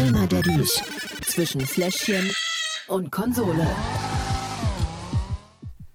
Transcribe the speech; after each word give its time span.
Gamer 0.00 0.26
Daddies 0.26 0.82
zwischen 1.26 1.60
Fläschchen 1.60 2.32
und 2.88 3.12
Konsole. 3.12 3.66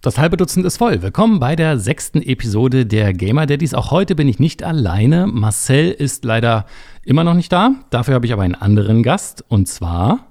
Das 0.02 0.20
halbe 0.20 0.38
Dutzend 0.38 0.64
ist 0.64 0.78
voll. 0.78 1.02
Willkommen 1.02 1.40
bei 1.40 1.56
der 1.56 1.80
sechsten 1.80 2.22
Episode 2.22 2.86
der 2.86 3.14
Gamer 3.14 3.48
Daddies. 3.48 3.74
Auch 3.74 3.90
heute 3.90 4.14
bin 4.14 4.28
ich 4.28 4.38
nicht 4.38 4.62
alleine. 4.62 5.26
Marcel 5.26 5.90
ist 5.90 6.24
leider 6.24 6.68
immer 7.04 7.24
noch 7.24 7.34
nicht 7.34 7.52
da. 7.52 7.72
Dafür 7.90 8.14
habe 8.14 8.28
ich 8.28 8.34
aber 8.34 8.44
einen 8.44 8.54
anderen 8.54 9.02
Gast 9.02 9.44
und 9.48 9.68
zwar. 9.68 10.28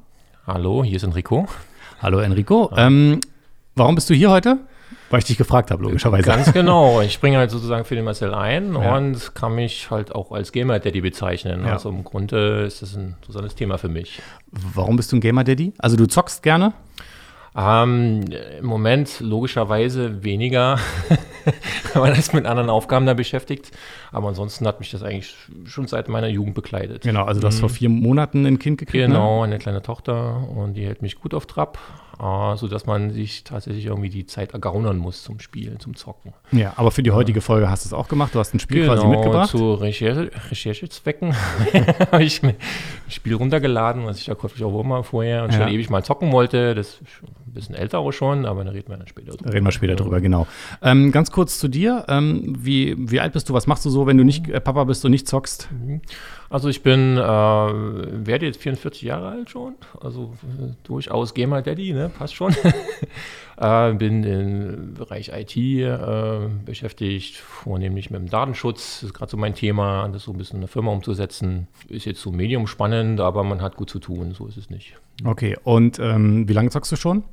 Hallo, 0.47 0.85
hier 0.85 0.95
ist 0.95 1.03
Enrico. 1.03 1.49
Hallo 2.01 2.21
Enrico. 2.21 2.71
Ähm, 2.77 3.19
warum 3.75 3.97
bist 3.97 4.09
du 4.09 4.15
hier 4.15 4.31
heute? 4.31 4.61
Weil 5.11 5.19
ich 5.19 5.27
dich 5.27 5.39
gefragt 5.39 5.71
habe, 5.71 5.83
logischerweise. 5.83 6.25
Ganz 6.25 6.53
genau. 6.55 7.01
Ich 7.01 7.13
springe 7.13 7.39
halt 7.39 7.51
sozusagen 7.51 7.85
für 7.85 7.95
den 7.95 8.05
Marcel 8.05 8.35
ein 8.35 8.75
ja. 8.75 8.97
und 8.97 9.35
kann 9.35 9.55
mich 9.55 9.91
halt 9.91 10.15
auch 10.15 10.33
als 10.33 10.51
Gamer 10.53 10.79
Daddy 10.79 11.01
bezeichnen. 11.01 11.65
Ja. 11.65 11.75
Also 11.75 11.89
im 11.89 12.05
Grunde 12.05 12.65
ist 12.65 12.83
das 12.83 12.97
ein 12.97 13.17
interessantes 13.21 13.55
Thema 13.55 13.79
für 13.79 13.89
mich. 13.89 14.21
Warum 14.51 14.97
bist 14.97 15.13
du 15.13 15.17
ein 15.17 15.21
Gamer 15.21 15.45
Daddy? 15.45 15.73
Also 15.79 15.97
du 15.97 16.07
zockst 16.07 16.43
gerne? 16.43 16.73
Ähm, 17.57 18.25
Im 18.59 18.67
Moment 18.67 19.21
logischerweise 19.21 20.25
weniger, 20.25 20.81
weil 21.95 22.03
man 22.03 22.19
ist 22.19 22.35
mit 22.35 22.47
anderen 22.47 22.69
Aufgaben 22.69 23.07
da 23.07 23.15
beschäftigt. 23.15 23.71
Aber 24.11 24.29
ansonsten 24.29 24.67
hat 24.67 24.81
mich 24.81 24.91
das 24.91 25.05
eigentlich 25.05 25.37
schon 25.65 25.87
seit 25.87 26.09
meiner 26.09 26.27
Jugend 26.27 26.55
begleitet. 26.55 27.03
Genau, 27.03 27.25
also 27.25 27.41
du 27.41 27.47
hast 27.47 27.57
mhm. 27.57 27.61
vor 27.61 27.69
vier 27.69 27.91
Monaten 27.91 28.45
ein 28.45 28.59
Kind 28.59 28.79
gekriegt. 28.79 29.03
Ne? 29.03 29.15
Genau, 29.15 29.39
ne? 29.39 29.53
eine 29.53 29.59
kleine 29.59 29.83
Tochter 29.83 30.49
und 30.49 30.75
die 30.75 30.85
hält 30.85 31.01
mich 31.01 31.21
gut 31.21 31.33
auf 31.33 31.47
Trab 31.47 31.79
äh, 32.21 32.57
sodass 32.57 32.87
man 32.87 33.11
sich 33.11 33.45
tatsächlich 33.45 33.87
irgendwie 33.87 34.09
die 34.09 34.27
Zeit 34.27 34.53
ergaunern 34.53 34.99
muss 34.99 35.23
zum 35.23 35.41
Spielen, 35.41 35.81
zum 35.81 35.97
Zocken. 35.97 36.33
Ja, 36.53 36.73
aber 36.77 36.91
für 36.91 37.03
die 37.03 37.11
heutige 37.11 37.41
Folge 37.41 37.69
hast 37.71 37.85
du 37.85 37.89
es 37.89 37.93
auch 37.93 38.09
gemacht. 38.09 38.35
Du 38.35 38.39
hast 38.39 38.55
ein 38.55 38.61
Spiel 38.61 38.83
genau, 38.83 38.95
quasi 38.95 39.07
mitgebracht. 39.07 39.51
zu 39.51 39.75
Recherche, 39.75 40.31
Recherchezwecken 40.51 41.35
habe 42.13 42.25
ich 42.25 42.43
mir 42.43 42.51
ein 42.51 42.57
Spiel 43.09 43.35
runtergeladen, 43.35 44.07
was 44.07 44.19
ich 44.19 44.27
ja 44.27 44.35
käuflich 44.35 44.65
auch 44.65 44.81
immer 44.81 45.03
vorher 45.03 45.45
und 45.45 45.53
ja. 45.53 45.61
schon 45.61 45.69
ewig 45.69 45.91
mal 45.91 46.05
zocken 46.05 46.33
wollte. 46.33 46.75
Das 46.75 46.89
ist 46.89 47.01
ein 47.47 47.53
bisschen 47.53 47.75
älter 47.75 47.99
auch 47.99 48.13
schon, 48.13 48.47
aber 48.47 48.65
da 48.65 48.71
reden 48.71 48.89
wir 48.89 48.97
dann 48.97 49.09
später 49.09 49.33
drüber. 49.33 49.53
Reden 49.53 49.65
wir 49.65 49.73
später 49.73 49.97
drüber, 49.97 50.21
genau. 50.21 50.47
Ähm, 50.83 51.13
ganz 51.13 51.31
kurz 51.31 51.59
zu 51.59 51.69
dir. 51.69 52.05
Ähm, 52.09 52.57
wie, 52.59 52.95
wie 52.99 53.21
alt 53.21 53.33
bist 53.33 53.49
du? 53.49 53.55
Was 53.55 53.67
machst 53.67 53.85
du 53.85 53.91
so, 53.91 54.07
wenn 54.07 54.19
du 54.19 54.25
nicht 54.25 54.49
äh, 54.49 54.61
Papa 54.61 54.85
bist 54.85 55.05
und 55.05 55.11
nicht 55.11 55.29
zockst? 55.29 55.69
Mhm. 55.71 56.01
Also 56.51 56.69
ich 56.69 56.83
bin, 56.83 57.17
äh, 57.17 57.21
werde 57.21 58.47
jetzt 58.47 58.61
44 58.61 59.03
Jahre 59.03 59.29
alt 59.29 59.51
schon, 59.51 59.75
also 60.01 60.35
äh, 60.61 60.73
durchaus 60.85 61.35
Gamer 61.35 61.63
Daddy, 61.63 61.93
ne? 61.93 62.04
Passt 62.09 62.35
schon. 62.35 62.55
äh, 63.57 63.93
bin 63.93 64.25
im 64.25 64.95
Bereich 64.95 65.29
IT 65.29 65.57
äh, 65.57 66.49
beschäftigt, 66.65 67.37
vornehmlich 67.37 68.11
mit 68.11 68.21
dem 68.21 68.29
Datenschutz, 68.29 69.01
das 69.01 69.11
ist 69.11 69.15
gerade 69.15 69.31
so 69.31 69.37
mein 69.37 69.55
Thema, 69.55 70.09
das 70.09 70.25
so 70.25 70.33
ein 70.33 70.39
bisschen 70.39 70.57
in 70.57 70.63
der 70.63 70.69
Firma 70.69 70.91
umzusetzen. 70.91 71.69
Ist 71.89 72.07
jetzt 72.07 72.21
so 72.21 72.31
medium 72.31 72.67
spannend, 72.67 73.21
aber 73.21 73.45
man 73.45 73.61
hat 73.61 73.77
gut 73.77 73.91
zu 73.91 73.99
tun, 73.99 74.35
so 74.35 74.47
ist 74.47 74.57
es 74.57 74.71
nicht. 74.71 74.97
Okay, 75.25 75.57
und 75.65 75.99
ähm, 75.99 76.49
wie 76.49 76.53
lange 76.53 76.71
zockst 76.71 76.93
du 76.93 76.97
schon? 76.97 77.25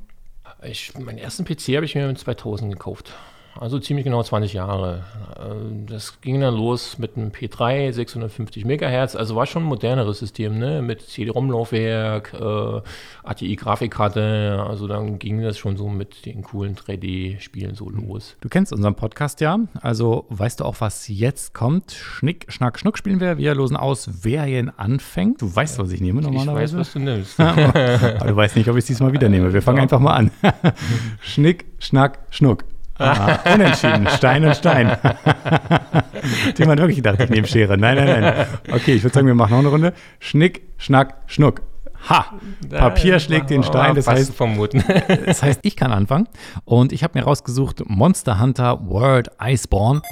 Ich, 0.62 0.96
meinen 0.98 1.18
ersten 1.18 1.44
PC 1.44 1.74
habe 1.76 1.84
ich 1.84 1.94
mir 1.94 2.08
in 2.08 2.16
2000 2.16 2.72
gekauft. 2.72 3.12
Also 3.58 3.78
ziemlich 3.78 4.04
genau 4.04 4.22
20 4.22 4.54
Jahre. 4.54 5.04
Äh, 5.36 5.86
das 5.86 6.20
ging 6.20 6.40
dann 6.40 6.54
los 6.54 6.98
mit 6.98 7.16
einem 7.16 7.30
P3, 7.30 7.92
650 7.92 8.64
Megahertz, 8.64 9.14
also 9.14 9.36
war 9.36 9.46
schon 9.46 9.64
ein 9.64 9.68
moderneres 9.68 10.18
System, 10.18 10.58
ne? 10.58 10.82
mit 10.82 11.02
CD-ROM-Laufwerk, 11.02 12.34
äh, 12.34 12.80
ATI-Grafikkarte, 13.24 14.64
also 14.66 14.86
dann 14.86 15.18
ging 15.18 15.42
das 15.42 15.58
schon 15.58 15.76
so 15.76 15.88
mit 15.88 16.24
den 16.26 16.42
coolen 16.42 16.76
3D-Spielen 16.76 17.74
so 17.74 17.90
los. 17.90 18.36
Du 18.40 18.48
kennst 18.48 18.72
unseren 18.72 18.94
Podcast 18.94 19.40
ja, 19.40 19.58
also 19.80 20.26
weißt 20.30 20.60
du 20.60 20.64
auch, 20.64 20.76
was 20.80 21.08
jetzt 21.08 21.54
kommt? 21.54 21.92
Schnick, 21.92 22.46
Schnack, 22.48 22.78
Schnuck 22.78 22.98
spielen 22.98 23.20
wir, 23.20 23.38
wir 23.38 23.54
losen 23.54 23.76
aus, 23.76 24.08
wer 24.22 24.44
hier 24.44 24.72
anfängt. 24.76 25.42
Du 25.42 25.54
weißt, 25.54 25.78
was 25.78 25.92
ich 25.92 26.00
nehme 26.00 26.20
normalerweise. 26.22 26.76
Ich 26.76 26.80
weiß, 26.80 26.86
was 26.86 26.92
du 26.92 26.98
nimmst. 27.00 27.40
Aber 28.20 28.26
du 28.26 28.36
weißt 28.36 28.56
nicht, 28.56 28.68
ob 28.68 28.76
ich 28.76 28.80
es 28.82 28.86
diesmal 28.86 29.12
wieder 29.12 29.28
nehme. 29.28 29.52
Wir 29.52 29.62
fangen 29.62 29.80
einfach 29.80 29.98
mal 29.98 30.14
an. 30.14 30.30
Schnick, 31.20 31.66
Schnack, 31.78 32.20
Schnuck. 32.30 32.64
Ah, 33.02 33.40
unentschieden, 33.54 34.08
Stein 34.08 34.44
und 34.44 34.56
Stein. 34.56 34.96
Die 36.56 36.64
man 36.64 36.78
wirklich 36.78 36.96
gedacht, 36.96 37.20
ich 37.20 37.30
nehme 37.30 37.46
Schere. 37.46 37.76
Nein, 37.76 37.96
nein, 37.96 38.20
nein. 38.20 38.46
Okay, 38.70 38.94
ich 38.94 39.02
würde 39.02 39.14
sagen, 39.14 39.26
wir 39.26 39.34
machen 39.34 39.52
noch 39.52 39.60
eine 39.60 39.68
Runde. 39.68 39.92
Schnick, 40.20 40.62
Schnack, 40.78 41.16
Schnuck. 41.26 41.62
Ha! 42.08 42.26
Papier 42.68 43.20
schlägt 43.20 43.50
den 43.50 43.62
Stein. 43.62 43.94
Das 43.94 44.08
heißt, 44.08 44.34
vermuten. 44.34 44.82
das 45.26 45.42
heißt, 45.42 45.60
ich 45.62 45.76
kann 45.76 45.92
anfangen. 45.92 46.28
Und 46.64 46.92
ich 46.92 47.04
habe 47.04 47.18
mir 47.18 47.24
rausgesucht 47.24 47.82
Monster 47.86 48.40
Hunter 48.40 48.80
World 48.88 49.30
Iceborne 49.40 50.02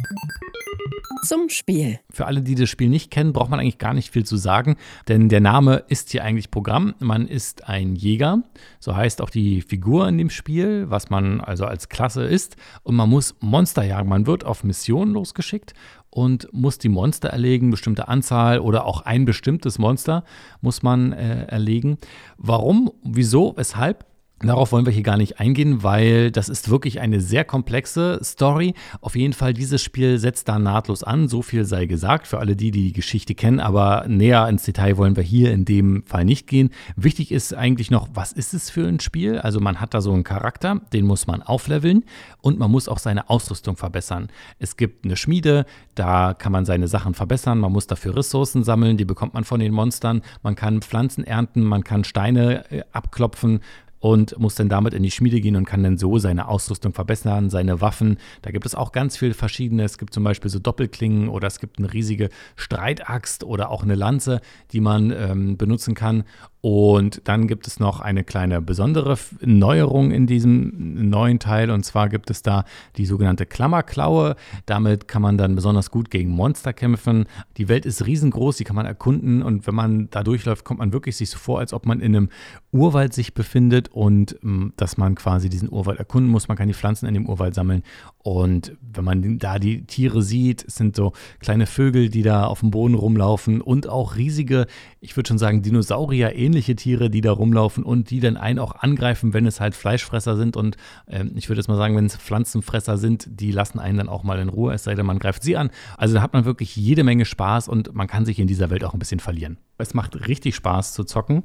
zum 1.23 1.49
Spiel. 1.49 2.01
Für 2.11 2.27
alle, 2.27 2.43
die 2.43 2.55
das 2.55 2.69
Spiel 2.69 2.89
nicht 2.89 3.11
kennen, 3.11 3.33
braucht 3.33 3.51
man 3.51 3.61
eigentlich 3.61 3.79
gar 3.79 3.95
nicht 3.95 4.13
viel 4.13 4.25
zu 4.25 4.37
sagen, 4.37 4.77
denn 5.09 5.29
der 5.29 5.41
Name 5.41 5.85
ist 5.89 6.11
hier 6.11 6.25
eigentlich 6.25 6.51
Programm. 6.51 6.95
Man 6.99 7.29
ist 7.29 7.69
ein 7.69 7.95
Jäger, 7.95 8.43
so 8.79 8.97
heißt 8.97 9.21
auch 9.21 9.31
die 9.31 9.63
Figur 9.63 10.09
in 10.09 10.19
dem 10.19 10.31
Spiel, 10.31 10.89
was 10.89 11.11
man 11.11 11.41
also 11.41 11.67
als 11.67 11.89
Klasse 11.89 12.25
ist. 12.25 12.57
Und 12.83 12.97
man 12.97 13.09
muss 13.09 13.35
Monster 13.41 13.83
jagen. 13.83 14.09
Man 14.09 14.27
wird 14.27 14.45
auf 14.45 14.65
Missionen 14.65 15.13
losgeschickt 15.13 15.75
und 16.11 16.53
muss 16.53 16.79
die 16.79 16.89
Monster 16.89 17.29
erlegen, 17.31 17.71
bestimmte 17.71 18.09
Anzahl 18.09 18.59
oder 18.59 18.85
auch 18.85 19.03
ein 19.03 19.25
bestimmtes 19.25 19.79
Monster 19.79 20.25
muss 20.61 20.83
man 20.83 21.13
äh, 21.13 21.45
erlegen. 21.45 21.99
Warum, 22.37 22.91
wieso, 23.05 23.55
weshalb? 23.57 24.10
Darauf 24.43 24.73
wollen 24.73 24.87
wir 24.87 24.93
hier 24.93 25.03
gar 25.03 25.19
nicht 25.19 25.39
eingehen, 25.39 25.83
weil 25.83 26.31
das 26.31 26.49
ist 26.49 26.71
wirklich 26.71 26.99
eine 26.99 27.21
sehr 27.21 27.45
komplexe 27.45 28.21
Story. 28.25 28.73
Auf 29.03 29.15
jeden 29.15 29.35
Fall, 29.35 29.53
dieses 29.53 29.83
Spiel 29.83 30.17
setzt 30.17 30.49
da 30.49 30.59
nahtlos 30.59 31.03
an. 31.03 31.29
So 31.29 31.43
viel 31.43 31.67
sei 31.67 31.85
gesagt 31.85 32.27
für 32.27 32.39
alle 32.39 32.57
die, 32.57 32.71
die 32.71 32.95
Geschichte 32.95 33.35
kennen, 33.35 33.61
aber 33.61 34.07
näher 34.09 34.49
ins 34.49 34.63
Detail 34.63 34.97
wollen 34.97 35.15
wir 35.15 35.23
hier 35.23 35.53
in 35.53 35.67
dem 35.67 36.05
Fall 36.07 36.25
nicht 36.25 36.47
gehen. 36.47 36.71
Wichtig 36.97 37.33
ist 37.33 37.53
eigentlich 37.53 37.91
noch, 37.91 38.09
was 38.15 38.33
ist 38.33 38.55
es 38.55 38.71
für 38.71 38.89
ein 38.89 38.99
Spiel? 39.01 39.39
Also 39.39 39.61
man 39.61 39.79
hat 39.79 39.93
da 39.93 40.01
so 40.01 40.11
einen 40.11 40.25
Charakter, 40.25 40.81
den 40.95 41.05
muss 41.05 41.27
man 41.27 41.43
aufleveln 41.43 42.05
und 42.41 42.59
man 42.59 42.71
muss 42.71 42.89
auch 42.89 42.99
seine 42.99 43.29
Ausrüstung 43.29 43.77
verbessern. 43.77 44.29
Es 44.59 44.79
gibt 44.79 45.05
eine 45.05 45.17
Schmiede, 45.17 45.67
da 45.95 46.33
kann 46.33 46.53
man 46.53 46.65
seine 46.65 46.89
Sachen 46.89 47.13
verbessern, 47.13 47.59
man 47.59 47.73
muss 47.73 47.87
dafür 47.87 48.17
Ressourcen 48.17 48.65
sammeln, 48.65 48.97
die 48.97 49.05
bekommt 49.05 49.35
man 49.35 49.45
von 49.45 49.61
den 49.61 49.75
Monstern. 49.75 50.23
Man 50.43 50.55
kann 50.55 50.81
Pflanzen 50.81 51.25
ernten, 51.25 51.63
man 51.63 51.85
kann 51.85 52.05
Steine 52.05 52.65
äh, 52.71 52.85
abklopfen, 52.93 53.61
und 54.01 54.39
muss 54.39 54.55
dann 54.55 54.69
damit 54.69 54.95
in 54.95 55.03
die 55.03 55.11
Schmiede 55.11 55.41
gehen 55.41 55.57
und 55.57 55.67
kann 55.67 55.83
dann 55.83 55.99
so 55.99 56.19
seine 56.19 56.49
Ausrüstung 56.49 56.93
verbessern, 56.93 57.51
seine 57.51 57.81
Waffen. 57.81 58.19
Da 58.43 58.51
gibt 58.51 58.67
es 58.67 58.75
auch 58.75 58.93
ganz 58.93 59.17
viele 59.17 59.35
verschiedene. 59.35 59.85
Es 59.85 59.99
gibt 59.99 60.13
zum 60.13 60.25
Beispiel 60.25 60.51
so 60.51 60.59
Doppelklingen 60.59 61.29
oder 61.29 61.47
es 61.47 61.61
gibt 61.61 61.79
eine 61.79 61.93
riesige 61.93 62.31
Streitaxt 62.57 63.45
oder 63.45 63.71
auch 63.71 63.83
eine 63.83 63.95
Lanze, 63.95 64.41
die 64.73 64.81
man 64.81 65.11
ähm, 65.11 65.57
benutzen 65.57 65.95
kann. 65.95 66.25
Und 66.63 67.23
dann 67.25 67.47
gibt 67.47 67.67
es 67.67 67.81
noch 67.81 68.01
eine 68.01 68.23
kleine 68.23 68.61
besondere 68.61 69.17
Neuerung 69.41 70.11
in 70.11 70.27
diesem 70.27 71.09
neuen 71.09 71.39
Teil. 71.39 71.71
Und 71.71 71.85
zwar 71.85 72.11
gibt 72.11 72.31
es 72.31 72.43
da 72.43 72.65
die 72.97 73.07
sogenannte 73.07 73.47
Klammerklaue. 73.47 74.37
Damit 74.67 75.09
kann 75.09 75.23
man 75.23 75.39
dann 75.39 75.55
besonders 75.55 75.91
gut 75.91 76.11
gegen 76.11 76.31
Monster 76.31 76.75
kämpfen. 76.75 77.25
Die 77.57 77.69
Welt 77.69 77.87
ist 77.87 78.05
riesengroß, 78.05 78.59
die 78.59 78.65
kann 78.65 78.77
man 78.77 78.85
erkunden. 78.85 79.43
Und 79.43 79.67
wenn 79.67 79.75
man 79.75 80.11
da 80.11 80.23
durchläuft, 80.23 80.65
kommt 80.65 80.81
man 80.81 80.93
wirklich 80.93 81.17
sich 81.17 81.31
so 81.31 81.39
vor, 81.39 81.61
als 81.61 81.73
ob 81.73 81.87
man 81.87 82.01
in 82.01 82.15
einem 82.15 82.29
Urwald 82.73 83.15
sich 83.15 83.33
befindet 83.33 83.90
und 83.91 84.37
ähm, 84.43 84.73
dass 84.77 84.97
man 84.97 85.15
quasi 85.15 85.49
diesen 85.49 85.71
Urwald 85.71 85.99
erkunden 85.99 86.31
muss. 86.31 86.49
Man 86.49 86.57
kann 86.57 86.69
die 86.69 86.75
Pflanzen 86.75 87.07
in 87.07 87.15
dem 87.15 87.29
Urwald 87.29 87.55
sammeln. 87.55 87.83
Und 88.19 88.77
wenn 88.81 89.05
man 89.05 89.39
da 89.39 89.59
die 89.59 89.85
Tiere 89.85 90.23
sieht, 90.23 90.65
es 90.67 90.77
sind 90.77 90.95
so 90.95 91.13
kleine 91.41 91.67
Vögel, 91.67 92.11
die 92.11 92.23
da 92.23 92.45
auf 92.45 92.61
dem 92.61 92.71
Boden 92.71 92.95
rumlaufen 92.95 93.61
und 93.61 93.89
auch 93.89 94.17
riesige, 94.17 94.67
ich 95.01 95.17
würde 95.17 95.29
schon 95.29 95.39
sagen, 95.39 95.63
Dinosaurier 95.63 96.37
ähnlich 96.37 96.61
ähnliche 96.61 96.77
Tiere, 96.77 97.11
die 97.11 97.21
da 97.21 97.33
rumlaufen 97.33 97.85
und 97.85 98.11
die 98.11 98.21
dann 98.21 98.37
einen 98.37 98.59
auch 98.59 98.75
angreifen, 98.77 99.33
wenn 99.33 99.47
es 99.47 99.61
halt 99.61 99.75
Fleischfresser 99.75 100.37
sind. 100.37 100.57
Und 100.57 100.77
ähm, 101.09 101.33
ich 101.37 101.49
würde 101.49 101.61
jetzt 101.61 101.69
mal 101.69 101.77
sagen, 101.77 101.97
wenn 101.97 102.05
es 102.05 102.17
Pflanzenfresser 102.17 102.99
sind, 102.99 103.27
die 103.29 103.51
lassen 103.51 103.79
einen 103.79 103.99
dann 103.99 104.09
auch 104.09 104.25
mal 104.25 104.39
in 104.39 104.49
Ruhe, 104.49 104.75
es 104.75 104.85
sei 104.85 104.95
denn, 104.95 105.07
man 105.07 105.19
greift 105.19 105.43
sie 105.43 105.57
an. 105.57 105.71
Also 105.97 106.15
da 106.15 106.23
hat 106.23 106.33
man 106.33 106.45
wirklich 106.45 106.77
jede 106.77 107.05
Menge 107.05 107.25
Spaß 107.25 107.69
und 107.69 107.95
man 107.95 108.07
kann 108.07 108.25
sich 108.25 108.39
in 108.39 108.47
dieser 108.47 108.71
Welt 108.71 108.85
auch 108.85 108.93
ein 108.93 108.99
bisschen 108.99 109.21
verlieren. 109.21 109.59
Es 109.79 109.95
macht 109.95 110.29
richtig 110.29 110.55
Spaß 110.55 110.93
zu 110.93 111.05
zocken 111.05 111.45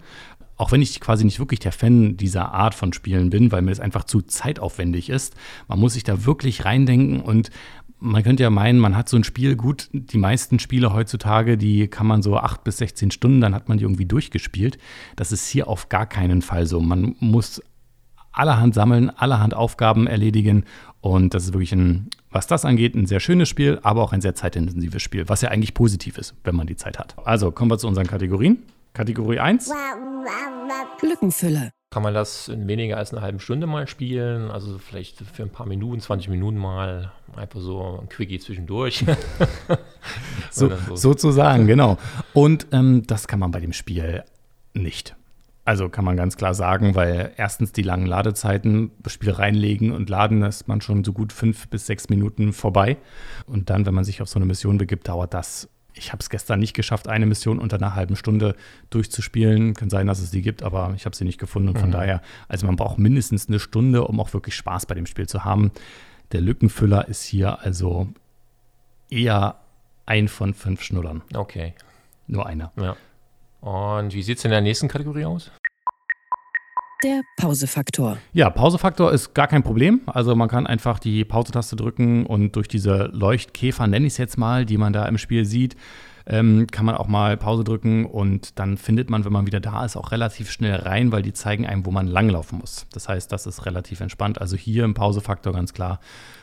auch 0.57 0.71
wenn 0.71 0.81
ich 0.81 0.99
quasi 0.99 1.25
nicht 1.25 1.39
wirklich 1.39 1.59
der 1.59 1.71
Fan 1.71 2.17
dieser 2.17 2.53
Art 2.53 2.75
von 2.75 2.93
Spielen 2.93 3.29
bin, 3.29 3.51
weil 3.51 3.61
mir 3.61 3.71
das 3.71 3.79
einfach 3.79 4.05
zu 4.05 4.21
zeitaufwendig 4.21 5.09
ist. 5.09 5.35
Man 5.67 5.79
muss 5.79 5.93
sich 5.93 6.03
da 6.03 6.25
wirklich 6.25 6.65
reindenken 6.65 7.21
und 7.21 7.49
man 7.99 8.23
könnte 8.23 8.43
ja 8.43 8.49
meinen, 8.49 8.79
man 8.79 8.95
hat 8.95 9.09
so 9.09 9.17
ein 9.17 9.23
Spiel 9.23 9.55
gut. 9.55 9.89
Die 9.91 10.17
meisten 10.17 10.59
Spiele 10.59 10.93
heutzutage, 10.93 11.57
die 11.57 11.87
kann 11.87 12.07
man 12.07 12.21
so 12.21 12.37
acht 12.37 12.63
bis 12.63 12.77
16 12.77 13.11
Stunden, 13.11 13.41
dann 13.41 13.55
hat 13.55 13.69
man 13.69 13.77
die 13.77 13.83
irgendwie 13.83 14.05
durchgespielt. 14.05 14.77
Das 15.15 15.31
ist 15.31 15.47
hier 15.47 15.67
auf 15.67 15.89
gar 15.89 16.05
keinen 16.05 16.41
Fall 16.41 16.67
so. 16.67 16.79
Man 16.79 17.15
muss 17.19 17.61
allerhand 18.31 18.75
sammeln, 18.75 19.09
allerhand 19.09 19.53
Aufgaben 19.53 20.07
erledigen. 20.07 20.65
Und 21.01 21.33
das 21.33 21.45
ist 21.45 21.53
wirklich 21.53 21.71
ein, 21.71 22.09
was 22.31 22.47
das 22.47 22.65
angeht, 22.65 22.95
ein 22.95 23.05
sehr 23.05 23.19
schönes 23.19 23.47
Spiel, 23.47 23.79
aber 23.81 24.01
auch 24.01 24.11
ein 24.11 24.21
sehr 24.21 24.35
zeitintensives 24.35 25.01
Spiel, 25.01 25.27
was 25.29 25.41
ja 25.41 25.49
eigentlich 25.49 25.73
positiv 25.73 26.17
ist, 26.17 26.35
wenn 26.43 26.55
man 26.55 26.67
die 26.67 26.75
Zeit 26.75 26.99
hat. 26.99 27.15
Also 27.25 27.51
kommen 27.51 27.71
wir 27.71 27.77
zu 27.77 27.87
unseren 27.87 28.07
Kategorien. 28.07 28.57
Kategorie 28.95 29.39
1. 29.39 29.71
Lückenfülle. 31.01 31.71
Kann 31.91 32.01
man 32.01 32.13
das 32.13 32.47
in 32.47 32.67
weniger 32.67 32.97
als 32.97 33.13
einer 33.13 33.21
halben 33.21 33.39
Stunde 33.39 33.67
mal 33.67 33.87
spielen? 33.87 34.49
Also 34.49 34.77
vielleicht 34.79 35.21
für 35.21 35.43
ein 35.43 35.49
paar 35.49 35.67
Minuten, 35.67 35.99
20 35.99 36.29
Minuten 36.29 36.57
mal 36.57 37.11
einfach 37.35 37.59
so 37.59 37.99
ein 38.01 38.09
Quickie 38.09 38.39
zwischendurch. 38.39 39.05
so, 40.49 40.71
so. 40.87 40.95
Sozusagen, 40.95 41.67
genau. 41.67 41.97
Und 42.33 42.67
ähm, 42.71 43.03
das 43.05 43.27
kann 43.27 43.39
man 43.39 43.51
bei 43.51 43.59
dem 43.59 43.73
Spiel 43.73 44.23
nicht. 44.73 45.15
Also 45.65 45.89
kann 45.89 46.05
man 46.05 46.15
ganz 46.15 46.37
klar 46.37 46.53
sagen, 46.53 46.95
weil 46.95 47.33
erstens 47.37 47.71
die 47.71 47.81
langen 47.81 48.05
Ladezeiten, 48.05 48.91
das 48.99 49.13
Spiel 49.13 49.31
reinlegen 49.31 49.91
und 49.91 50.09
laden, 50.09 50.41
da 50.41 50.47
ist 50.47 50.67
man 50.67 50.79
schon 50.79 51.03
so 51.03 51.11
gut 51.11 51.33
fünf 51.33 51.67
bis 51.69 51.85
sechs 51.85 52.07
Minuten 52.07 52.53
vorbei. 52.53 52.97
Und 53.47 53.69
dann, 53.69 53.85
wenn 53.85 53.93
man 53.93 54.03
sich 54.03 54.21
auf 54.21 54.29
so 54.29 54.37
eine 54.37 54.45
Mission 54.45 54.77
begibt, 54.77 55.07
dauert 55.07 55.33
das. 55.33 55.67
Ich 55.97 56.11
habe 56.11 56.19
es 56.19 56.29
gestern 56.29 56.59
nicht 56.59 56.73
geschafft, 56.73 57.07
eine 57.07 57.25
Mission 57.25 57.59
unter 57.59 57.77
einer 57.77 57.95
halben 57.95 58.15
Stunde 58.15 58.55
durchzuspielen. 58.89 59.73
Kann 59.73 59.89
sein, 59.89 60.07
dass 60.07 60.19
es 60.19 60.31
die 60.31 60.41
gibt, 60.41 60.61
aber 60.61 60.93
ich 60.95 61.05
habe 61.05 61.15
sie 61.15 61.23
nicht 61.23 61.39
gefunden. 61.39 61.69
Und 61.69 61.79
von 61.79 61.89
mhm. 61.89 61.93
daher, 61.93 62.21
also 62.47 62.65
man 62.67 62.75
braucht 62.75 62.97
mindestens 62.97 63.47
eine 63.47 63.59
Stunde, 63.59 64.03
um 64.03 64.19
auch 64.19 64.33
wirklich 64.33 64.55
Spaß 64.55 64.85
bei 64.85 64.95
dem 64.95 65.05
Spiel 65.05 65.27
zu 65.27 65.45
haben. 65.45 65.71
Der 66.31 66.41
Lückenfüller 66.41 67.07
ist 67.07 67.23
hier 67.23 67.61
also 67.61 68.09
eher 69.09 69.59
ein 70.05 70.27
von 70.27 70.53
fünf 70.53 70.83
Schnullern. 70.83 71.21
Okay. 71.33 71.73
Nur 72.27 72.45
einer. 72.45 72.71
Ja. 72.75 72.95
Und 73.61 74.13
wie 74.13 74.21
sieht 74.21 74.37
es 74.37 74.45
in 74.45 74.51
der 74.51 74.61
nächsten 74.61 74.87
Kategorie 74.87 75.25
aus? 75.25 75.51
Der 77.05 77.21
Pausefaktor. 77.37 78.17
Ja, 78.33 78.49
Pausefaktor 78.49 79.13
ist 79.13 79.35
gar 79.35 79.45
kein 79.45 79.61
Problem. 79.61 80.01
Also 80.07 80.35
man 80.35 80.49
kann 80.49 80.65
einfach 80.65 80.97
die 80.97 81.23
Pause-Taste 81.23 81.75
drücken 81.75 82.25
und 82.25 82.55
durch 82.55 82.67
diese 82.67 83.11
Leuchtkäfer, 83.13 83.85
nenne 83.85 84.07
ich 84.07 84.13
es 84.13 84.17
jetzt 84.17 84.39
mal, 84.39 84.65
die 84.65 84.79
man 84.79 84.91
da 84.91 85.05
im 85.05 85.19
Spiel 85.19 85.45
sieht, 85.45 85.75
ähm, 86.27 86.67
kann 86.67 86.85
man 86.85 86.95
auch 86.95 87.07
mal 87.07 87.37
Pause 87.37 87.63
drücken 87.63 88.05
und 88.05 88.59
dann 88.59 88.77
findet 88.77 89.09
man, 89.09 89.25
wenn 89.25 89.33
man 89.33 89.45
wieder 89.45 89.59
da 89.59 89.85
ist, 89.85 89.95
auch 89.95 90.11
relativ 90.11 90.49
schnell 90.49 90.75
rein, 90.75 91.11
weil 91.11 91.21
die 91.21 91.33
zeigen 91.33 91.65
einem, 91.65 91.85
wo 91.85 91.91
man 91.91 92.07
langlaufen 92.07 92.59
muss. 92.59 92.87
Das 92.93 93.07
heißt, 93.07 93.31
das 93.31 93.45
ist 93.45 93.65
relativ 93.65 94.01
entspannt. 94.01 94.41
Also 94.41 94.55
hier 94.55 94.85
im 94.85 94.93
Pausefaktor 94.93 95.53
ganz 95.53 95.73
klar 95.73 95.99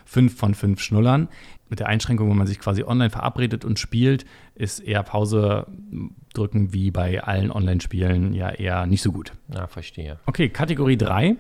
5 0.06 0.36
von 0.36 0.54
5 0.54 0.80
Schnullern. 0.80 1.28
Mit 1.68 1.80
der 1.80 1.88
Einschränkung, 1.88 2.28
wenn 2.28 2.36
man 2.36 2.46
sich 2.46 2.58
quasi 2.58 2.84
online 2.84 3.10
verabredet 3.10 3.64
und 3.64 3.78
spielt, 3.78 4.26
ist 4.54 4.80
eher 4.80 5.02
Pause 5.02 5.66
drücken 6.34 6.72
wie 6.72 6.90
bei 6.90 7.22
allen 7.22 7.50
Online-Spielen 7.50 8.34
ja 8.34 8.50
eher 8.50 8.86
nicht 8.86 9.02
so 9.02 9.10
gut. 9.10 9.32
Ja, 9.48 9.66
verstehe. 9.66 10.18
Okay, 10.26 10.50
Kategorie 10.50 10.98
3. 10.98 11.36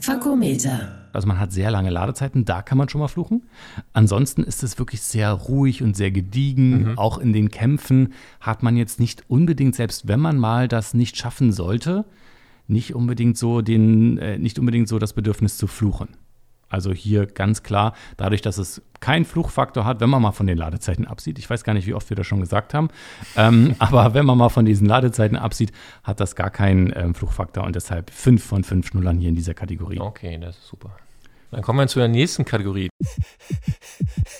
Fakometer. 0.00 1.08
Also 1.12 1.26
man 1.26 1.40
hat 1.40 1.50
sehr 1.50 1.70
lange 1.70 1.90
Ladezeiten, 1.90 2.44
da 2.44 2.60
kann 2.62 2.76
man 2.76 2.88
schon 2.88 3.00
mal 3.00 3.08
fluchen. 3.08 3.44
Ansonsten 3.92 4.42
ist 4.42 4.62
es 4.62 4.78
wirklich 4.78 5.00
sehr 5.00 5.32
ruhig 5.32 5.82
und 5.82 5.96
sehr 5.96 6.10
gediegen. 6.10 6.90
Mhm. 6.90 6.98
Auch 6.98 7.18
in 7.18 7.32
den 7.32 7.50
Kämpfen 7.50 8.12
hat 8.40 8.62
man 8.62 8.76
jetzt 8.76 9.00
nicht 9.00 9.24
unbedingt, 9.28 9.74
selbst 9.74 10.08
wenn 10.08 10.20
man 10.20 10.36
mal 10.36 10.68
das 10.68 10.92
nicht 10.92 11.16
schaffen 11.16 11.52
sollte, 11.52 12.04
nicht 12.68 12.94
unbedingt 12.94 13.38
so 13.38 13.62
den, 13.62 14.18
äh, 14.18 14.38
nicht 14.38 14.58
unbedingt 14.58 14.88
so 14.88 14.98
das 14.98 15.14
Bedürfnis 15.14 15.56
zu 15.56 15.66
fluchen. 15.66 16.08
Also 16.68 16.92
hier 16.92 17.26
ganz 17.26 17.62
klar, 17.62 17.94
dadurch, 18.16 18.42
dass 18.42 18.58
es 18.58 18.82
keinen 19.00 19.24
Fluchfaktor 19.24 19.84
hat, 19.84 20.00
wenn 20.00 20.10
man 20.10 20.22
mal 20.22 20.32
von 20.32 20.46
den 20.46 20.58
Ladezeiten 20.58 21.06
absieht. 21.06 21.38
Ich 21.38 21.48
weiß 21.48 21.64
gar 21.64 21.74
nicht, 21.74 21.86
wie 21.86 21.94
oft 21.94 22.08
wir 22.10 22.16
das 22.16 22.26
schon 22.26 22.40
gesagt 22.40 22.74
haben. 22.74 22.88
Ähm, 23.36 23.76
aber 23.78 24.14
wenn 24.14 24.26
man 24.26 24.38
mal 24.38 24.48
von 24.48 24.64
diesen 24.64 24.86
Ladezeiten 24.86 25.36
absieht, 25.36 25.72
hat 26.02 26.20
das 26.20 26.34
gar 26.34 26.50
keinen 26.50 26.92
ähm, 26.96 27.14
Fluchfaktor 27.14 27.64
und 27.64 27.76
deshalb 27.76 28.10
fünf 28.10 28.44
von 28.44 28.64
fünf 28.64 28.88
Schnullern 28.88 29.18
hier 29.18 29.28
in 29.28 29.36
dieser 29.36 29.54
Kategorie. 29.54 30.00
Okay, 30.00 30.38
das 30.38 30.56
ist 30.56 30.66
super. 30.66 30.96
Dann 31.50 31.62
kommen 31.62 31.78
wir 31.78 31.86
zu 31.86 31.98
der 31.98 32.08
nächsten 32.08 32.44
Kategorie. 32.44 32.88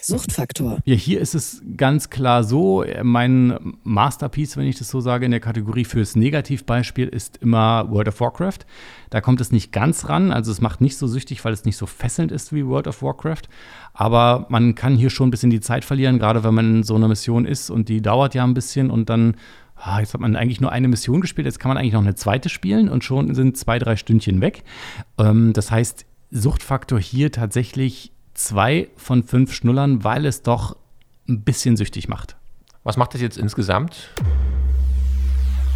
Suchtfaktor. 0.02 0.78
Ja, 0.84 0.94
hier 0.94 1.20
ist 1.20 1.34
es 1.34 1.62
ganz 1.76 2.10
klar 2.10 2.44
so, 2.44 2.84
mein 3.02 3.76
Masterpiece, 3.82 4.56
wenn 4.56 4.66
ich 4.66 4.78
das 4.78 4.88
so 4.88 5.00
sage, 5.00 5.24
in 5.24 5.30
der 5.30 5.40
Kategorie 5.40 5.84
fürs 5.84 6.16
Negativbeispiel 6.16 7.08
ist 7.08 7.38
immer 7.38 7.90
World 7.90 8.08
of 8.08 8.20
Warcraft. 8.20 8.60
Da 9.10 9.20
kommt 9.20 9.40
es 9.40 9.52
nicht 9.52 9.72
ganz 9.72 10.08
ran, 10.08 10.32
also 10.32 10.50
es 10.50 10.60
macht 10.60 10.80
nicht 10.80 10.96
so 10.96 11.06
süchtig, 11.06 11.44
weil 11.44 11.52
es 11.52 11.64
nicht 11.64 11.76
so 11.76 11.86
fesselnd 11.86 12.32
ist 12.32 12.52
wie 12.52 12.66
World 12.66 12.88
of 12.88 13.02
Warcraft. 13.02 13.42
Aber 13.94 14.46
man 14.48 14.74
kann 14.74 14.96
hier 14.96 15.10
schon 15.10 15.28
ein 15.28 15.30
bisschen 15.30 15.50
die 15.50 15.60
Zeit 15.60 15.84
verlieren, 15.84 16.18
gerade 16.18 16.44
wenn 16.44 16.54
man 16.54 16.76
in 16.76 16.82
so 16.82 16.94
einer 16.94 17.08
Mission 17.08 17.46
ist 17.46 17.70
und 17.70 17.88
die 17.88 18.02
dauert 18.02 18.34
ja 18.34 18.44
ein 18.44 18.54
bisschen 18.54 18.90
und 18.90 19.08
dann 19.08 19.36
ah, 19.76 20.00
jetzt 20.00 20.14
hat 20.14 20.20
man 20.20 20.36
eigentlich 20.36 20.60
nur 20.60 20.72
eine 20.72 20.88
Mission 20.88 21.20
gespielt, 21.20 21.46
jetzt 21.46 21.60
kann 21.60 21.68
man 21.68 21.76
eigentlich 21.76 21.92
noch 21.92 22.00
eine 22.00 22.14
zweite 22.14 22.48
spielen 22.48 22.88
und 22.88 23.04
schon 23.04 23.34
sind 23.34 23.56
zwei, 23.56 23.78
drei 23.78 23.96
Stündchen 23.96 24.40
weg. 24.40 24.64
Ähm, 25.18 25.52
das 25.52 25.70
heißt, 25.70 26.05
Suchtfaktor 26.30 26.98
hier 26.98 27.32
tatsächlich 27.32 28.12
zwei 28.34 28.88
von 28.96 29.22
fünf 29.22 29.52
Schnullern, 29.52 30.04
weil 30.04 30.26
es 30.26 30.42
doch 30.42 30.76
ein 31.28 31.42
bisschen 31.42 31.76
süchtig 31.76 32.08
macht. 32.08 32.36
Was 32.84 32.96
macht 32.96 33.14
das 33.14 33.20
jetzt 33.20 33.38
insgesamt? 33.38 34.10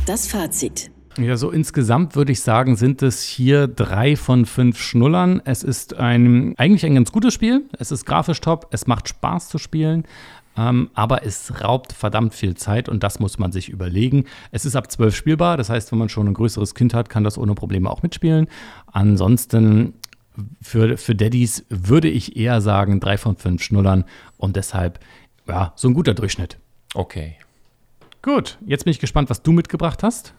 Das 0.06 0.26
Fazit. 0.26 0.90
Ja, 1.18 1.36
so 1.36 1.50
insgesamt 1.50 2.14
würde 2.14 2.32
ich 2.32 2.40
sagen, 2.40 2.76
sind 2.76 3.02
es 3.02 3.22
hier 3.22 3.66
drei 3.66 4.16
von 4.16 4.46
fünf 4.46 4.78
Schnullern. 4.78 5.42
Es 5.44 5.62
ist 5.62 5.94
ein, 5.94 6.54
eigentlich 6.56 6.86
ein 6.86 6.94
ganz 6.94 7.10
gutes 7.10 7.34
Spiel. 7.34 7.64
Es 7.78 7.90
ist 7.90 8.06
grafisch 8.06 8.40
top. 8.40 8.68
Es 8.70 8.86
macht 8.86 9.08
Spaß 9.08 9.48
zu 9.48 9.58
spielen. 9.58 10.04
Ähm, 10.56 10.90
aber 10.94 11.24
es 11.24 11.62
raubt 11.62 11.92
verdammt 11.92 12.34
viel 12.34 12.56
Zeit 12.56 12.88
und 12.88 13.02
das 13.02 13.20
muss 13.20 13.38
man 13.38 13.52
sich 13.52 13.68
überlegen. 13.68 14.24
Es 14.50 14.64
ist 14.64 14.76
ab 14.76 14.90
zwölf 14.90 15.14
spielbar. 15.14 15.56
Das 15.56 15.68
heißt, 15.68 15.90
wenn 15.92 15.98
man 15.98 16.08
schon 16.08 16.28
ein 16.28 16.34
größeres 16.34 16.74
Kind 16.74 16.94
hat, 16.94 17.08
kann 17.08 17.24
das 17.24 17.38
ohne 17.38 17.54
Probleme 17.54 17.90
auch 17.90 18.02
mitspielen. 18.02 18.46
Ansonsten 18.86 19.94
für, 20.62 20.96
für 20.96 21.14
Daddys 21.14 21.64
würde 21.68 22.08
ich 22.08 22.36
eher 22.36 22.60
sagen, 22.60 23.00
drei 23.00 23.18
von 23.18 23.36
fünf 23.36 23.62
Schnullern 23.62 24.04
und 24.36 24.56
deshalb, 24.56 25.00
ja, 25.46 25.72
so 25.76 25.88
ein 25.88 25.94
guter 25.94 26.14
Durchschnitt. 26.14 26.58
Okay. 26.94 27.36
Gut, 28.22 28.58
jetzt 28.66 28.84
bin 28.84 28.90
ich 28.90 28.98
gespannt, 28.98 29.30
was 29.30 29.42
du 29.42 29.52
mitgebracht 29.52 30.02
hast. 30.02 30.34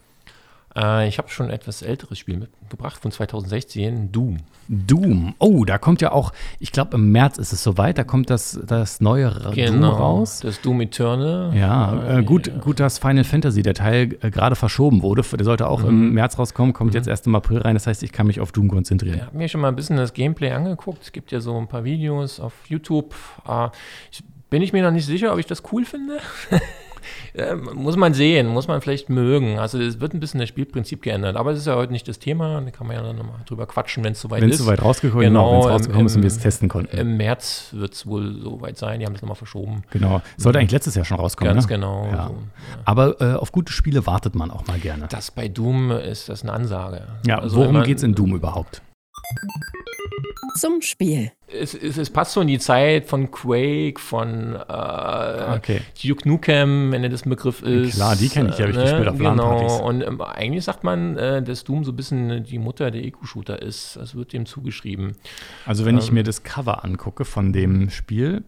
Äh, 0.76 1.08
ich 1.08 1.18
habe 1.18 1.30
schon 1.30 1.48
ein 1.48 1.52
etwas 1.52 1.82
älteres 1.82 2.18
Spiel 2.18 2.38
mitgebracht 2.38 3.02
von 3.02 3.12
2016, 3.12 4.12
Doom. 4.12 4.38
Doom. 4.68 5.36
Oh, 5.40 5.66
da 5.66 5.78
kommt 5.78 6.02
ja 6.02 6.12
auch, 6.12 6.32
ich 6.60 6.72
glaube 6.72 6.96
im 6.96 7.12
März 7.12 7.38
ist 7.38 7.52
es 7.52 7.62
soweit, 7.64 7.98
da 7.98 8.04
kommt 8.04 8.30
das, 8.30 8.60
das 8.66 9.02
neue 9.02 9.32
genau, 9.54 9.72
Doom 9.72 9.84
raus. 9.84 10.40
Das 10.40 10.62
Doom 10.62 10.82
Eternal. 10.82 11.56
Ja, 11.56 12.20
äh, 12.20 12.24
gut, 12.24 12.62
gut, 12.62 12.80
dass 12.80 13.00
Final 13.00 13.24
Fantasy, 13.24 13.64
der 13.64 13.74
Teil 13.74 14.18
äh, 14.22 14.32
gerade 14.32 14.56
verschoben 14.56 15.02
wurde. 15.02 15.22
Der 15.22 15.46
sollte 15.46 15.68
auch 15.68 15.82
mhm. 15.82 15.90
im 15.90 16.14
März 16.14 16.40
rauskommen, 16.40 16.74
kommt 16.74 16.92
mhm. 16.92 16.98
jetzt 16.98 17.08
erst 17.08 17.28
im 17.28 17.36
April 17.36 17.60
rein. 17.60 17.76
Das 17.76 17.88
heißt, 17.88 18.04
ich 18.04 18.12
kann 18.12 18.28
mich 18.28 18.40
auf 18.40 18.52
Doom 18.52 18.70
konzentrieren. 18.70 19.18
Ich 19.18 19.26
habe 19.26 19.38
mir 19.38 19.50
schon 19.50 19.62
mal 19.62 19.68
ein 19.68 19.76
bisschen 19.76 19.98
das 19.98 20.14
Gameplay 20.14 20.52
angeguckt. 20.52 21.04
Es 21.04 21.12
gibt 21.12 21.32
ja 21.32 21.42
so 21.42 21.58
ein 21.58 21.68
paar 21.68 21.84
Videos 21.84 22.40
auf 22.40 22.54
YouTube. 22.68 23.14
Äh, 23.48 23.70
ich, 24.12 24.24
bin 24.50 24.62
ich 24.62 24.74
mir 24.74 24.84
noch 24.84 24.92
nicht 24.92 25.06
sicher, 25.06 25.34
ob 25.34 25.40
ich 25.40 25.46
das 25.46 25.64
cool 25.72 25.86
finde. 25.86 26.20
muss 27.74 27.96
man 27.96 28.14
sehen, 28.14 28.48
muss 28.48 28.68
man 28.68 28.82
vielleicht 28.82 29.10
mögen. 29.10 29.60
Also 29.60 29.80
es 29.80 30.00
wird 30.00 30.14
ein 30.14 30.20
bisschen 30.20 30.40
das 30.40 30.50
Spielprinzip 30.50 31.02
geändert, 31.02 31.36
aber 31.36 31.52
es 31.52 31.60
ist 31.60 31.68
ja 31.68 31.76
heute 31.76 31.92
nicht 31.92 32.08
das 32.08 32.20
Thema. 32.20 32.62
Da 32.62 32.72
kann 32.72 32.88
man 32.88 32.96
ja 32.96 33.04
dann 33.04 33.18
nochmal 33.18 33.40
drüber 33.46 33.66
quatschen, 33.66 34.04
wenn 34.04 34.14
es 34.14 34.22
soweit 34.22 34.40
ist. 34.40 34.44
Wenn 34.44 34.52
es 34.52 34.58
soweit 34.58 34.82
rausgekommen, 34.82 35.26
genau, 35.26 35.50
genau 35.50 35.66
es 35.66 35.74
rausgekommen 35.74 36.06
ist 36.08 36.16
und 36.16 36.22
wir 36.24 36.28
es 36.28 36.40
testen 36.40 36.70
konnten. 36.70 36.98
Im 36.98 37.18
März 37.18 37.70
wird 37.72 37.94
es 37.94 38.06
wohl 38.06 38.42
soweit 38.42 38.78
sein. 38.78 39.00
Die 39.00 39.06
haben 39.06 39.14
das 39.14 39.22
nochmal 39.22 39.36
verschoben. 39.36 39.84
Genau. 39.92 40.22
Sollte 40.38 40.60
eigentlich 40.60 40.72
letztes 40.72 40.96
Jahr 40.96 41.06
schon 41.06 41.18
rauskommen. 41.18 41.54
Ganz 41.54 41.66
ne? 41.66 41.76
genau. 41.76 42.06
Ja. 42.12 42.28
So, 42.28 42.34
ja. 42.34 42.38
Aber 42.86 43.22
äh, 43.22 43.34
auf 43.36 43.52
gute 43.52 43.72
Spiele 43.74 44.06
wartet 44.06 44.36
man 44.36 44.52
auch 44.52 44.68
mal 44.68 44.80
gerne. 44.80 45.08
Das 45.10 45.32
bei 45.32 45.48
Doom 45.48 45.92
ist 45.92 46.30
das 46.30 46.44
eine 46.44 46.54
Ansage. 46.54 47.04
Ja, 47.26 47.40
also 47.40 47.58
worum 47.58 47.84
geht 47.84 47.98
es 47.98 48.04
in 48.04 48.16
Doom 48.16 48.36
überhaupt? 48.36 48.82
Zum 50.56 50.82
Spiel. 50.82 51.32
Es, 51.48 51.74
es, 51.74 51.98
es, 51.98 52.10
passt 52.10 52.34
so 52.34 52.42
in 52.42 52.48
die 52.48 52.60
Zeit 52.60 53.08
von 53.08 53.30
Quake, 53.30 54.00
von 54.00 54.56
äh, 54.56 55.56
okay. 55.58 55.82
Duke 56.02 56.28
Nukem, 56.28 56.92
wenn 56.92 57.04
er 57.04 57.10
das 57.10 57.26
ein 57.26 57.30
Begriff 57.30 57.62
ist. 57.62 57.96
Klar, 57.96 58.16
die 58.16 58.30
kenne 58.30 58.50
ich, 58.50 58.56
die 58.56 58.62
habe 58.62 58.72
ich 58.72 58.78
ne? 58.78 58.84
gespielt 58.84 59.08
auf 59.08 59.18
Genau, 59.18 59.86
und 59.86 60.02
ähm, 60.02 60.22
eigentlich 60.22 60.64
sagt 60.64 60.84
man, 60.84 61.18
äh, 61.18 61.44
dass 61.44 61.64
Doom 61.64 61.84
so 61.84 61.92
ein 61.92 61.96
bisschen 61.96 62.44
die 62.44 62.58
Mutter 62.58 62.90
der 62.90 63.04
Eco-Shooter 63.04 63.62
ist. 63.62 63.98
Das 63.98 64.16
wird 64.16 64.34
dem 64.34 64.46
zugeschrieben. 64.46 65.18
Also 65.66 65.86
wenn 65.86 65.96
ähm, 65.96 66.02
ich 66.02 66.12
mir 66.12 66.24
das 66.24 66.44
Cover 66.44 66.86
angucke 66.86 67.26
von 67.26 67.52
dem 67.52 67.90
Spiel, 67.90 68.44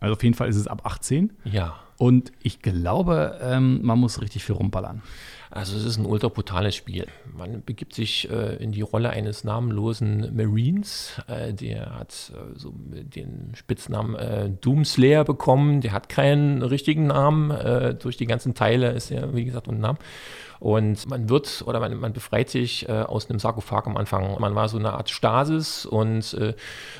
also 0.00 0.14
auf 0.14 0.22
jeden 0.22 0.34
Fall 0.34 0.48
ist 0.48 0.56
es 0.56 0.66
ab 0.66 0.82
18. 0.84 1.32
Ja. 1.44 1.76
Und 1.96 2.32
ich 2.42 2.62
glaube, 2.62 3.38
ähm, 3.42 3.80
man 3.82 3.98
muss 3.98 4.20
richtig 4.20 4.44
viel 4.44 4.54
rumballern. 4.54 5.02
Also 5.50 5.76
es 5.76 5.84
ist 5.84 5.96
ein 5.96 6.06
ultra 6.06 6.28
brutales 6.28 6.74
Spiel. 6.74 7.06
Man 7.36 7.62
begibt 7.64 7.94
sich 7.94 8.30
äh, 8.30 8.56
in 8.56 8.72
die 8.72 8.82
Rolle 8.82 9.10
eines 9.10 9.44
namenlosen 9.44 10.34
Marines. 10.36 11.20
Äh, 11.26 11.54
der 11.54 11.98
hat 11.98 12.32
äh, 12.34 12.58
so 12.58 12.74
den 12.76 13.52
Spitznamen 13.54 14.14
äh, 14.14 14.50
Doomslayer 14.50 15.24
bekommen. 15.24 15.80
Der 15.80 15.92
hat 15.92 16.08
keinen 16.08 16.62
richtigen 16.62 17.06
Namen. 17.06 17.50
Äh, 17.50 17.94
durch 17.94 18.16
die 18.16 18.26
ganzen 18.26 18.54
Teile 18.54 18.92
ist 18.92 19.10
er, 19.10 19.34
wie 19.34 19.44
gesagt, 19.44 19.68
ohne 19.68 19.78
Namen. 19.78 19.98
Und 20.60 21.08
man 21.08 21.28
wird 21.28 21.62
oder 21.66 21.78
man, 21.78 21.94
man 21.98 22.12
befreit 22.12 22.50
sich 22.50 22.88
äh, 22.88 22.92
aus 22.92 23.30
einem 23.30 23.38
Sarkophag 23.38 23.86
am 23.86 23.96
Anfang. 23.96 24.40
Man 24.40 24.54
war 24.54 24.68
so 24.68 24.76
eine 24.76 24.92
Art 24.92 25.08
Stasis 25.08 25.86
und 25.86 26.34
äh, 26.34 26.48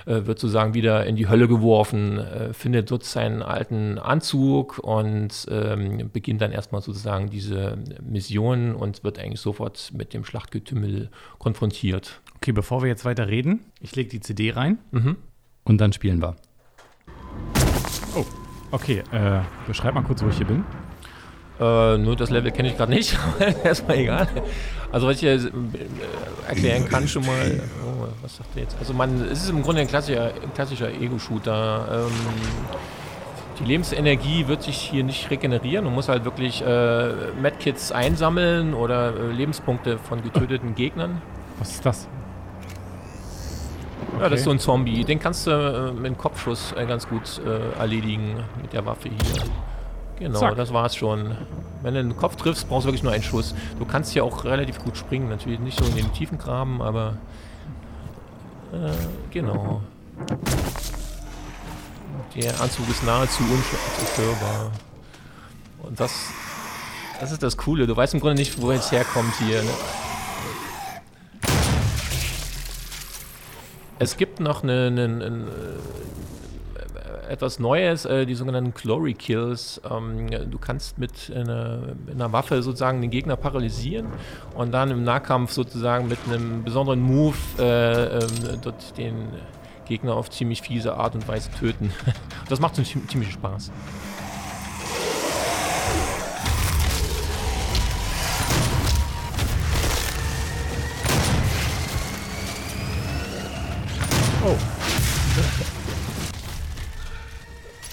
äh, 0.07 0.26
wird 0.26 0.38
sozusagen 0.38 0.75
wieder 0.75 1.07
in 1.07 1.17
die 1.17 1.28
Hölle 1.28 1.49
geworfen, 1.49 2.19
äh, 2.19 2.52
findet 2.52 2.90
dort 2.90 3.02
seinen 3.02 3.43
alten 3.43 3.99
Anzug 3.99 4.78
und 4.78 5.47
ähm, 5.50 6.09
beginnt 6.12 6.40
dann 6.40 6.52
erstmal 6.52 6.83
sozusagen 6.83 7.31
diese 7.31 7.78
Mission 8.02 8.38
und 8.38 9.04
wird 9.04 9.18
eigentlich 9.18 9.40
sofort 9.40 9.92
mit 9.95 10.14
dem 10.14 10.25
Schlachtgetümmel 10.25 11.11
konfrontiert. 11.38 12.21
Okay, 12.37 12.52
bevor 12.52 12.83
wir 12.83 12.88
jetzt 12.88 13.04
weiter 13.04 13.28
reden, 13.28 13.61
ich 13.80 13.97
lege 13.97 14.09
die 14.09 14.21
CD 14.21 14.52
rein 14.52 14.78
mhm. 14.90 15.16
und 15.64 15.80
dann 15.80 15.92
spielen 15.92 16.23
wir. 16.23 16.37
Oh, 18.14 18.25
okay. 18.71 19.02
Äh, 19.12 19.40
beschreib 19.66 19.95
mal 19.95 20.02
kurz, 20.02 20.23
wo 20.23 20.28
ich 20.28 20.37
hier 20.37 20.47
bin. 20.47 20.64
Äh, 21.61 21.99
nur 21.99 22.14
das 22.14 22.30
Level 22.30 22.52
kenne 22.52 22.68
ich 22.68 22.76
gerade 22.76 22.92
nicht, 22.92 23.18
aber 23.40 23.64
erstmal 23.64 23.99
egal. 23.99 24.28
Also 24.92 25.07
was 25.07 25.16
ich 25.16 25.21
hier 25.21 25.33
äh, 25.33 25.50
erklären 26.49 26.88
kann 26.88 27.09
schon 27.09 27.26
mal, 27.26 27.62
oh, 27.85 28.07
was 28.23 28.37
sagt 28.37 28.57
er 28.57 28.62
jetzt? 28.62 28.76
Also 28.78 28.95
man, 28.95 29.23
es 29.23 29.42
ist 29.42 29.50
im 29.50 29.62
Grunde 29.62 29.83
ein 29.83 29.88
klassischer, 29.88 30.33
klassischer 30.54 30.90
Ego-Shooter. 30.90 32.07
Ähm, 32.07 32.12
Die 33.59 33.65
Lebensenergie 33.65 34.47
wird 34.47 34.62
sich 34.62 34.77
hier 34.77 35.03
nicht 35.03 35.31
regenerieren. 35.31 35.85
Du 35.85 35.91
musst 35.91 36.09
halt 36.09 36.25
wirklich 36.25 36.62
äh, 36.62 37.12
Medkits 37.41 37.91
einsammeln 37.91 38.73
oder 38.73 39.15
äh, 39.17 39.33
Lebenspunkte 39.33 39.99
von 39.99 40.23
getöteten 40.23 40.75
Gegnern. 40.75 41.21
Was 41.59 41.73
ist 41.73 41.85
das? 41.85 42.09
Ja, 44.21 44.29
das 44.29 44.41
ist 44.41 44.45
so 44.45 44.50
ein 44.50 44.59
Zombie. 44.61 45.05
Den 45.05 45.19
kannst 45.19 45.47
du 45.47 45.50
äh, 45.50 45.93
mit 45.93 46.07
einem 46.07 46.19
Kopfschuss 46.19 46.73
äh, 46.77 46.87
ganz 46.87 47.09
gut 47.09 47.41
äh, 47.45 47.79
erledigen 47.79 48.37
mit 48.62 48.73
der 48.73 48.87
Waffe 48.87 49.09
hier. 49.09 49.43
Genau, 50.19 50.38
Zack. 50.41 50.57
das 50.57 50.73
war's 50.73 50.97
schon. 50.97 51.37
Wenn 51.83 51.95
du 51.95 52.03
den 52.03 52.17
Kopf 52.17 52.37
triffst, 52.37 52.69
brauchst 52.69 52.85
du 52.85 52.88
wirklich 52.88 53.05
nur 53.05 53.12
einen 53.12 53.23
Schuss. 53.23 53.55
Du 53.79 53.85
kannst 53.85 54.12
hier 54.12 54.25
auch 54.25 54.45
relativ 54.45 54.83
gut 54.83 54.97
springen. 54.97 55.29
Natürlich 55.29 55.61
nicht 55.61 55.79
so 55.79 55.85
in 55.85 55.97
den 55.97 56.12
tiefen 56.12 56.38
Graben, 56.38 56.83
aber 56.83 57.15
äh, 58.73 58.91
genau. 59.31 59.83
Der 62.37 62.61
Anzug 62.61 62.88
ist 62.88 63.02
nahezu 63.04 63.42
unzerstörbar. 63.42 64.70
Und 65.82 65.99
das, 65.99 66.12
das 67.20 67.32
ist 67.32 67.42
das 67.42 67.56
Coole. 67.56 67.87
Du 67.87 67.97
weißt 67.97 68.14
im 68.14 68.20
Grunde 68.20 68.37
nicht, 68.37 68.61
wo 68.61 68.70
es 68.70 68.92
herkommt 68.92 69.35
hier. 69.38 69.62
Ne? 69.62 69.70
Es 73.99 74.16
gibt 74.16 74.38
noch 74.40 74.62
eine, 74.62 74.87
eine, 74.87 75.02
eine, 75.04 75.47
äh, 77.26 77.32
etwas 77.32 77.58
Neues, 77.58 78.04
äh, 78.04 78.26
die 78.26 78.35
sogenannten 78.35 78.73
Glory 78.75 79.14
Kills. 79.14 79.80
Ähm, 79.90 80.28
du 80.28 80.58
kannst 80.58 80.99
mit 80.99 81.32
einer, 81.35 81.78
mit 82.06 82.14
einer 82.14 82.32
Waffe 82.32 82.62
sozusagen 82.62 83.00
den 83.00 83.11
Gegner 83.11 83.37
paralysieren 83.37 84.06
und 84.54 84.73
dann 84.73 84.90
im 84.90 85.02
Nahkampf 85.02 85.52
sozusagen 85.52 86.06
mit 86.06 86.18
einem 86.26 86.62
besonderen 86.62 87.00
Move 87.00 87.37
äh, 87.58 88.18
ähm, 88.18 88.61
dort 88.62 88.97
den 88.97 89.30
Gegner 89.88 90.14
auf 90.14 90.30
ziemlich 90.30 90.62
fiese 90.62 90.95
Art 90.95 91.14
und 91.14 91.26
Weise 91.26 91.50
töten. 91.59 91.92
Das 92.49 92.61
macht 92.61 92.76
ziemlich, 92.76 92.97
ziemlich 93.09 93.33
Spaß. 93.33 93.71
Oh. 104.47 104.57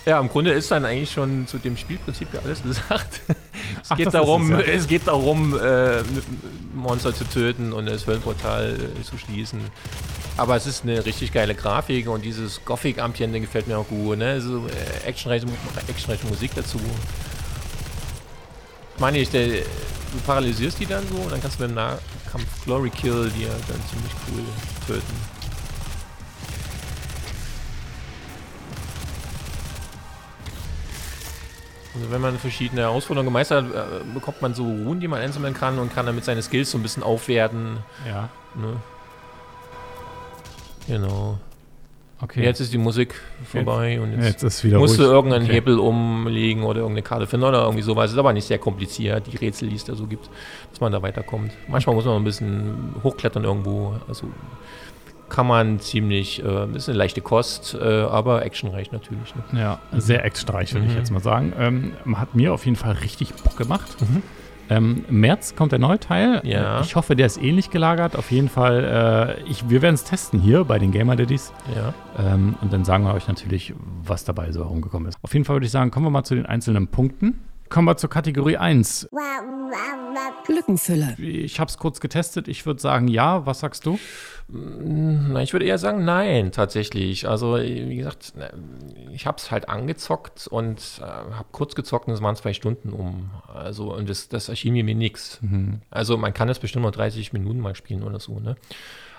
Ja, 0.06 0.20
im 0.20 0.30
Grunde 0.30 0.52
ist 0.52 0.70
dann 0.70 0.86
eigentlich 0.86 1.12
schon 1.12 1.48
zu 1.48 1.58
dem 1.58 1.76
Spielprinzip 1.76 2.32
ja 2.34 2.40
alles 2.44 2.62
gesagt. 2.62 3.22
Es 3.82 3.92
Ach, 3.92 3.98
geht 3.98 4.14
darum, 4.14 4.52
es, 4.54 4.68
ja. 4.68 4.74
es 4.74 4.88
geht 4.88 5.08
darum, 5.08 5.60
äh, 5.60 6.02
Monster 6.74 7.14
zu 7.14 7.24
töten 7.24 7.74
und 7.74 7.88
das 7.88 8.08
Höllenportal 8.08 8.78
äh, 9.00 9.04
zu 9.04 9.18
schließen. 9.18 9.60
Aber 10.38 10.56
es 10.58 10.68
ist 10.68 10.84
eine 10.84 11.06
richtig 11.06 11.32
geile 11.32 11.56
Grafik 11.56 12.10
und 12.10 12.24
dieses 12.26 12.64
Gothic-Ambiente 12.66 13.40
gefällt 13.40 13.68
mir 13.68 13.78
auch 13.78 13.88
gut. 13.88 14.18
Ne? 14.18 14.42
So 14.42 14.68
äh, 14.68 15.08
actionreiche, 15.08 15.46
actionreiche 15.88 16.28
Musik 16.28 16.52
dazu. 16.56 16.80
Ich 18.96 19.00
meine, 19.00 19.20
ich, 19.20 19.30
der, 19.30 19.48
du 19.48 20.20
paralysierst 20.26 20.80
die 20.80 20.86
dann 20.86 21.08
so 21.08 21.16
und 21.16 21.32
dann 21.32 21.42
kannst 21.42 21.60
du 21.60 21.64
mit 21.64 21.72
dem 21.72 21.76
Nahkampf 21.76 22.66
Glory 22.66 22.90
Kill 22.90 23.32
die 23.38 23.44
ja 23.44 23.50
dann 23.50 23.80
ziemlich 23.90 24.12
cool 24.30 24.44
töten. 24.88 25.36
Also 31.96 32.12
wenn 32.12 32.20
man 32.20 32.38
verschiedene 32.38 32.82
Herausforderungen 32.82 33.28
gemeistert 33.28 33.68
hat, 33.68 33.74
äh, 33.74 34.14
bekommt 34.14 34.42
man 34.42 34.54
so 34.54 34.64
Runen, 34.64 35.00
die 35.00 35.08
man 35.08 35.22
einsammeln 35.22 35.54
kann 35.54 35.80
und 35.80 35.94
kann 35.94 36.06
damit 36.06 36.26
seine 36.26 36.42
Skills 36.42 36.72
so 36.72 36.78
ein 36.78 36.82
bisschen 36.82 37.04
aufwerten. 37.04 37.78
Ja. 38.06 38.28
Ne? 38.56 38.82
Genau. 40.88 41.38
Okay. 42.22 42.44
Jetzt 42.44 42.62
ist 42.62 42.72
die 42.72 42.78
Musik 42.78 43.14
vorbei 43.44 44.00
und 44.00 44.14
jetzt, 44.14 44.42
Jetzt 44.42 44.44
ist 44.44 44.64
musst 44.74 44.98
du 44.98 45.04
ruhig. 45.04 45.12
irgendeinen 45.12 45.44
Okay. 45.44 45.54
Hebel 45.54 45.78
umlegen 45.80 46.64
oder 46.64 46.80
irgendeine 46.80 47.04
Karte 47.04 47.28
finden 47.28 47.46
oder 47.46 47.64
irgendwie 47.64 47.82
sowas. 47.84 48.12
Ist 48.12 48.18
aber 48.18 48.32
nicht 48.32 48.46
sehr 48.48 48.58
kompliziert, 48.58 49.28
die 49.32 49.36
Rätsel, 49.36 49.68
die 49.70 49.76
es 49.76 49.84
da 49.84 49.96
so 49.96 50.08
gibt, 50.08 50.30
dass 50.72 50.80
man 50.80 50.92
da 50.94 51.02
weiterkommt. 51.02 51.52
Manchmal 51.68 51.94
muss 51.96 52.06
man 52.06 52.16
ein 52.16 52.24
bisschen 52.24 52.96
hochklettern 53.04 53.44
irgendwo. 53.44 53.96
Also 54.08 54.28
kann 55.28 55.46
man 55.48 55.80
ziemlich, 55.82 56.42
äh, 56.44 56.68
ist 56.76 56.88
eine 56.88 56.98
leichte 56.98 57.20
Kost, 57.20 57.74
äh, 57.80 57.84
aber 57.84 58.46
actionreich 58.46 58.92
natürlich. 58.94 59.36
Ne? 59.52 59.60
Ja, 59.60 59.80
sehr 59.92 60.24
actionreich, 60.24 60.74
würde 60.74 60.86
ich 60.86 60.94
Mhm. 60.94 60.98
jetzt 61.00 61.12
mal 61.12 61.20
sagen. 61.20 61.52
Ähm, 61.60 61.94
hat 62.16 62.34
mir 62.34 62.54
auf 62.54 62.64
jeden 62.66 62.78
Fall 62.78 62.94
richtig 62.94 63.34
Bock 63.34 63.58
gemacht. 63.58 63.98
Mhm. 64.02 64.24
Ähm, 64.70 65.06
Im 65.10 65.20
März 65.20 65.56
kommt 65.56 65.72
der 65.72 65.80
neue 65.80 66.00
Teil. 66.00 66.42
Ja. 66.44 66.82
Ich 66.82 66.96
hoffe, 66.96 67.16
der 67.16 67.28
ist 67.28 67.42
ähnlich 67.42 67.70
gelagert. 67.70 68.16
Auf 68.16 68.32
jeden 68.32 68.50
Fall, 68.50 69.38
äh, 69.46 69.50
ich, 69.50 69.70
wir 69.70 69.82
werden 69.82 69.96
es 69.96 70.04
testen 70.04 70.40
hier 70.40 70.64
bei 70.64 70.80
den 70.80 70.92
Gamer 70.92 71.16
Daddies. 71.16 71.54
Ja. 71.76 71.94
Ähm, 72.34 72.56
und 72.62 72.74
dann 72.74 72.84
sagen 72.84 73.06
wir 73.06 73.14
euch 73.14 73.28
natürlich, 73.28 73.74
was 74.04 74.24
dabei 74.24 74.52
so 74.52 74.64
herumgekommen 74.64 75.10
ist. 75.10 75.18
Auf 75.22 75.34
jeden 75.34 75.46
Fall 75.46 75.58
würde 75.58 75.66
ich 75.66 75.72
sagen, 75.72 75.92
kommen 75.92 76.06
wir 76.06 76.12
mal 76.12 76.24
zu 76.24 76.36
den 76.36 76.46
einzelnen 76.46 76.88
Punkten. 76.88 77.40
Kommen 77.76 77.90
wir 77.90 77.98
zur 77.98 78.10
Kategorie 78.10 78.56
1. 78.56 79.10
Lückenfüller. 80.48 81.20
Ich 81.20 81.60
habe 81.60 81.68
es 81.68 81.78
kurz 81.78 82.00
getestet. 82.00 82.48
Ich 82.48 82.66
würde 82.66 82.80
sagen, 82.80 83.10
ja. 83.10 83.46
Was 83.46 83.60
sagst 83.60 83.86
du? 83.86 84.00
Na, 84.48 85.42
ich 85.42 85.52
würde 85.52 85.66
eher 85.66 85.78
sagen, 85.78 86.06
nein, 86.06 86.54
tatsächlich. 86.54 87.28
Also, 87.28 87.58
wie 87.58 87.98
gesagt, 87.98 88.32
ich 89.12 89.28
habe 89.28 89.36
es 89.40 89.52
halt 89.52 89.68
angezockt 89.68 90.48
und 90.48 91.02
äh, 91.02 91.04
habe 91.04 91.48
kurz 91.52 91.76
gezockt 91.76 92.08
und 92.08 92.14
es 92.14 92.22
waren 92.22 92.38
zwei 92.38 92.54
Stunden 92.54 92.94
um. 92.94 93.32
Also, 93.54 93.94
und 93.94 94.10
das, 94.10 94.30
das 94.30 94.48
erschien 94.48 94.72
mir 94.72 94.86
wie 94.86 94.96
nix. 94.96 95.42
Also, 95.90 96.16
man 96.16 96.34
kann 96.34 96.48
es 96.48 96.60
bestimmt 96.60 96.86
noch 96.86 96.92
30 96.92 97.34
Minuten 97.34 97.60
mal 97.60 97.76
spielen 97.76 98.04
oder 98.04 98.22
so, 98.22 98.40
ne? 98.40 98.56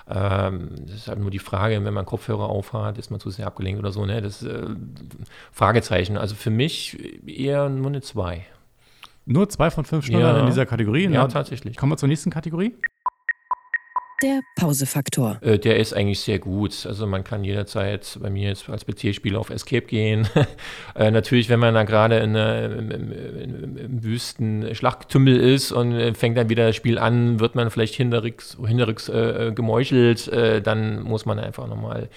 Ähm, 0.09 0.71
das 0.87 0.95
ist 0.97 1.09
halt 1.09 1.19
nur 1.19 1.31
die 1.31 1.39
Frage, 1.41 1.85
wenn 1.85 1.95
man 1.95 2.07
Kopfhörer 2.07 2.49
aufhat, 2.49 2.97
ist 2.99 3.11
man 3.11 3.19
zu 3.21 3.31
sehr 3.31 3.47
abgelenkt 3.47 3.81
oder 3.81 3.91
so, 3.93 4.07
ne? 4.07 4.23
Das 4.23 4.43
äh, 4.43 4.67
Fragezeichen. 5.53 6.17
Also 6.17 6.35
für 6.35 6.51
mich 6.51 6.97
eher 7.27 7.69
nur 7.69 7.89
eine 7.89 8.01
2. 8.03 8.45
Nur 9.29 9.49
zwei 9.49 9.71
von 9.71 9.85
fünf 9.85 10.05
Stunden 10.07 10.23
Ja. 10.23 10.39
in 10.39 10.47
dieser 10.47 10.67
Kategorie. 10.67 11.05
Ja, 11.05 11.11
Na, 11.23 11.27
tatsächlich. 11.29 11.77
kommen 11.77 11.91
wir 11.93 11.97
zur 11.97 12.09
nächsten 12.09 12.31
Kategorie. 12.31 12.77
Der 14.23 14.41
Pausefaktor. 14.55 15.39
Äh, 15.43 15.59
der 15.59 15.79
ist 15.79 15.93
eigentlich 15.93 16.21
sehr 16.21 16.39
gut. 16.39 16.87
Also 16.87 17.07
man 17.07 17.23
kann 17.23 17.45
jederzeit 17.45 18.19
bei 18.23 18.31
mir 18.31 18.49
jetzt 18.49 18.69
als 18.71 18.87
PC-Spieler 18.87 19.39
auf 19.39 19.51
Escape 19.51 19.87
gehen. 19.87 20.27
äh, 20.95 21.11
natürlich, 21.11 21.51
wenn 21.51 21.61
man 21.61 21.75
da 21.75 21.83
gerade 21.83 22.19
in, 22.19 22.35
äh, 22.35 22.67
im, 22.67 22.91
im, 22.91 23.77
im 23.77 24.05
wüsten 24.05 24.75
Schlachtgetümmel 24.75 25.37
ist 25.37 25.71
und 25.71 25.93
äh, 25.93 26.15
fängt 26.15 26.39
dann 26.39 26.49
wieder 26.49 26.67
das 26.67 26.77
Spiel 26.77 26.99
an, 26.99 27.41
wird 27.41 27.57
man 27.57 27.71
vielleicht 27.71 27.95
hinterrücks, 27.95 28.57
hinterrücks 28.67 29.11
äh, 29.11 29.49
äh, 29.49 29.53
gemeuchelt, 29.53 30.29
äh, 30.29 30.63
dann 30.63 31.03
muss 31.03 31.27
man 31.27 31.39
einfach 31.39 31.67
nochmal 31.67 32.09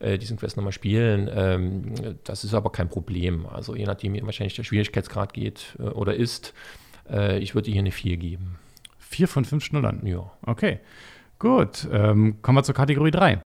äh, 0.00 0.16
diesen 0.16 0.38
Quest 0.38 0.56
nochmal 0.56 0.72
spielen. 0.72 1.30
Ähm, 1.34 1.94
das 2.24 2.44
ist 2.44 2.54
aber 2.54 2.72
kein 2.72 2.88
Problem. 2.88 3.44
Also 3.44 3.76
je 3.76 3.84
nachdem, 3.84 4.14
wie 4.14 4.24
wahrscheinlich 4.24 4.56
der 4.56 4.64
Schwierigkeitsgrad 4.64 5.34
geht 5.34 5.76
äh, 5.78 5.82
oder 5.82 6.14
ist, 6.14 6.54
äh, 7.10 7.38
ich 7.40 7.54
würde 7.54 7.70
hier 7.70 7.80
eine 7.80 7.92
4 7.92 8.16
geben. 8.16 8.58
Vier 8.98 9.28
von 9.28 9.44
fünf 9.44 9.62
Schnullern. 9.62 10.06
Ja. 10.06 10.32
Okay. 10.46 10.80
Gut. 11.42 11.88
Ähm, 11.92 12.40
kommen 12.40 12.58
wir 12.58 12.62
zur 12.62 12.76
Kategorie 12.76 13.10
3. 13.10 13.40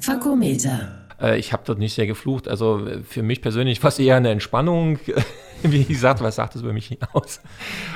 Fakometer. 0.00 1.06
Äh, 1.20 1.38
ich 1.38 1.52
habe 1.52 1.62
dort 1.66 1.78
nicht 1.78 1.94
sehr 1.94 2.06
geflucht. 2.06 2.48
Also 2.48 2.86
äh, 2.86 3.02
für 3.02 3.22
mich 3.22 3.42
persönlich 3.42 3.82
war 3.82 3.88
es 3.88 3.98
eher 3.98 4.16
eine 4.16 4.30
Entspannung. 4.30 4.98
Wie 5.62 5.84
gesagt, 5.84 6.20
was 6.20 6.36
sagt 6.36 6.54
das 6.54 6.62
über 6.62 6.72
mich 6.72 6.96
aus? 7.12 7.40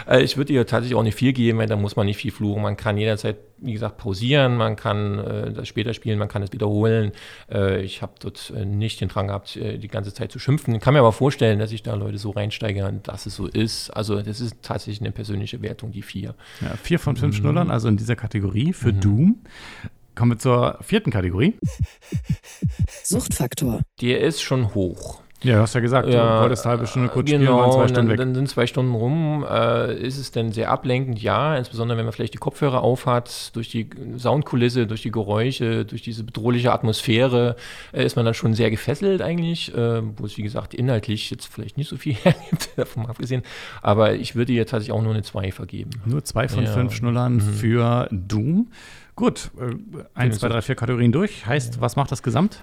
Äh, 0.09 0.23
ich 0.23 0.37
würde 0.37 0.53
ihr 0.53 0.67
tatsächlich 0.67 0.97
auch 0.97 1.03
nicht 1.03 1.15
viel 1.17 1.33
geben, 1.33 1.59
weil 1.59 1.67
da 1.69 1.77
muss 1.77 1.97
man 1.97 2.07
nicht 2.07 2.17
viel 2.17 2.33
fluchen. 2.33 2.63
Man 2.63 2.77
kann 2.77 2.97
jederzeit, 2.97 3.37
wie 3.59 3.73
gesagt, 3.73 3.99
pausieren, 3.99 4.57
man 4.57 4.75
kann 4.77 5.19
äh, 5.19 5.53
das 5.53 5.69
später 5.69 5.95
spielen, 5.95 6.19
man 6.19 6.29
kann 6.29 6.43
es 6.43 6.53
wiederholen. 6.53 7.13
Äh, 7.51 7.83
ich 7.83 8.03
habe 8.03 8.13
dort 8.21 8.53
äh, 8.57 8.65
nicht 8.65 9.01
den 9.01 9.09
Drang 9.09 9.29
gehabt, 9.29 9.57
äh, 9.57 9.79
die 9.79 9.89
ganze 9.89 10.13
Zeit 10.13 10.33
zu 10.33 10.39
schimpfen. 10.39 10.75
Ich 10.75 10.81
kann 10.81 10.95
mir 10.95 11.01
aber 11.01 11.13
vorstellen, 11.13 11.59
dass 11.59 11.71
sich 11.71 11.83
da 11.83 11.95
Leute 11.95 12.19
so 12.19 12.31
reinsteigern, 12.31 13.01
dass 13.05 13.27
es 13.27 13.37
so 13.37 13.47
ist. 13.47 13.91
Also 13.91 14.21
das 14.23 14.41
ist 14.41 14.57
tatsächlich 14.63 15.01
eine 15.01 15.13
persönliche 15.13 15.63
Wertung, 15.63 15.93
die 15.93 16.03
vier. 16.03 16.35
Ja, 16.61 16.75
vier 16.83 16.99
von 16.99 17.15
Mhm. 17.15 17.19
fünf 17.19 17.37
Schnullern, 17.37 17.71
also 17.71 17.89
in 17.89 17.97
dieser 17.97 18.17
Kategorie 18.17 18.73
für 18.73 18.93
Doom. 18.93 19.37
Kommen 20.15 20.33
wir 20.33 20.39
zur 20.39 20.79
vierten 20.83 21.11
Kategorie. 21.11 21.55
Suchtfaktor. 23.05 23.81
Der 24.01 24.21
ist 24.21 24.43
schon 24.43 24.75
hoch. 24.75 25.23
Ja, 25.43 25.57
du 25.57 25.61
hast 25.63 25.75
ja 25.75 25.81
gesagt, 25.81 26.07
du 26.09 26.13
wolltest 26.13 26.65
eine 26.65 26.71
halbe 26.73 26.87
Stunde 26.87 27.09
kurz 27.09 27.29
spielen, 27.29 27.47
waren 27.47 27.57
genau, 27.57 27.71
zwei 27.73 27.83
und 27.83 27.89
Stunden 27.89 27.95
dann, 27.95 28.09
weg. 28.09 28.17
dann 28.19 28.35
sind 28.35 28.49
zwei 28.49 28.67
Stunden 28.67 28.95
rum. 28.95 29.45
Äh, 29.49 29.95
ist 29.97 30.19
es 30.19 30.31
denn 30.31 30.53
sehr 30.53 30.71
ablenkend? 30.71 31.21
Ja, 31.21 31.57
insbesondere 31.57 31.99
wenn 31.99 32.05
man 32.05 32.13
vielleicht 32.13 32.35
die 32.35 32.39
Kopfhörer 32.39 32.83
aufhat, 32.83 33.55
durch 33.57 33.69
die 33.71 33.89
Soundkulisse, 34.19 34.87
durch 34.87 35.03
die 35.03 35.11
Geräusche, 35.11 35.85
durch 35.85 36.03
diese 36.03 36.25
bedrohliche 36.25 36.73
Atmosphäre, 36.73 37.57
äh, 37.93 38.05
ist 38.05 38.17
man 38.17 38.25
dann 38.25 38.35
schon 38.35 38.55
sehr 38.55 38.71
gefesselt 38.71 39.23
eigentlich, 39.23 39.75
äh, 39.75 40.03
wo 40.19 40.25
es 40.27 40.37
wie 40.37 40.43
gesagt 40.43 40.75
inhaltlich 40.75 41.31
jetzt 41.31 41.47
vielleicht 41.47 41.77
nicht 41.77 41.89
so 41.89 41.97
viel 41.97 42.15
hergibt, 42.23 42.71
davon 42.77 43.07
abgesehen. 43.07 43.43
Aber 43.83 44.15
ich 44.15 44.35
würde 44.37 44.53
ihr 44.53 44.67
tatsächlich 44.67 44.93
auch 44.93 45.03
nur 45.03 45.13
eine 45.13 45.23
2 45.23 45.53
vergeben. 45.53 45.91
Nur 46.05 46.25
zwei 46.25 46.49
von 46.49 46.65
Ja. 46.65 46.71
Mhm. 46.71 46.75
fünf 46.75 46.95
Schnullern 46.95 47.41
für 47.41 48.09
Doom. 48.11 48.69
Gut, 49.15 49.51
äh, 49.61 49.75
eins, 50.15 50.39
zwei, 50.39 50.49
drei, 50.49 50.63
vier 50.63 50.75
Kategorien 50.75 51.13
durch. 51.13 51.47
Heißt, 51.47 51.81
was 51.81 51.97
macht 51.97 52.11
das 52.13 52.23
Gesamt? 52.23 52.63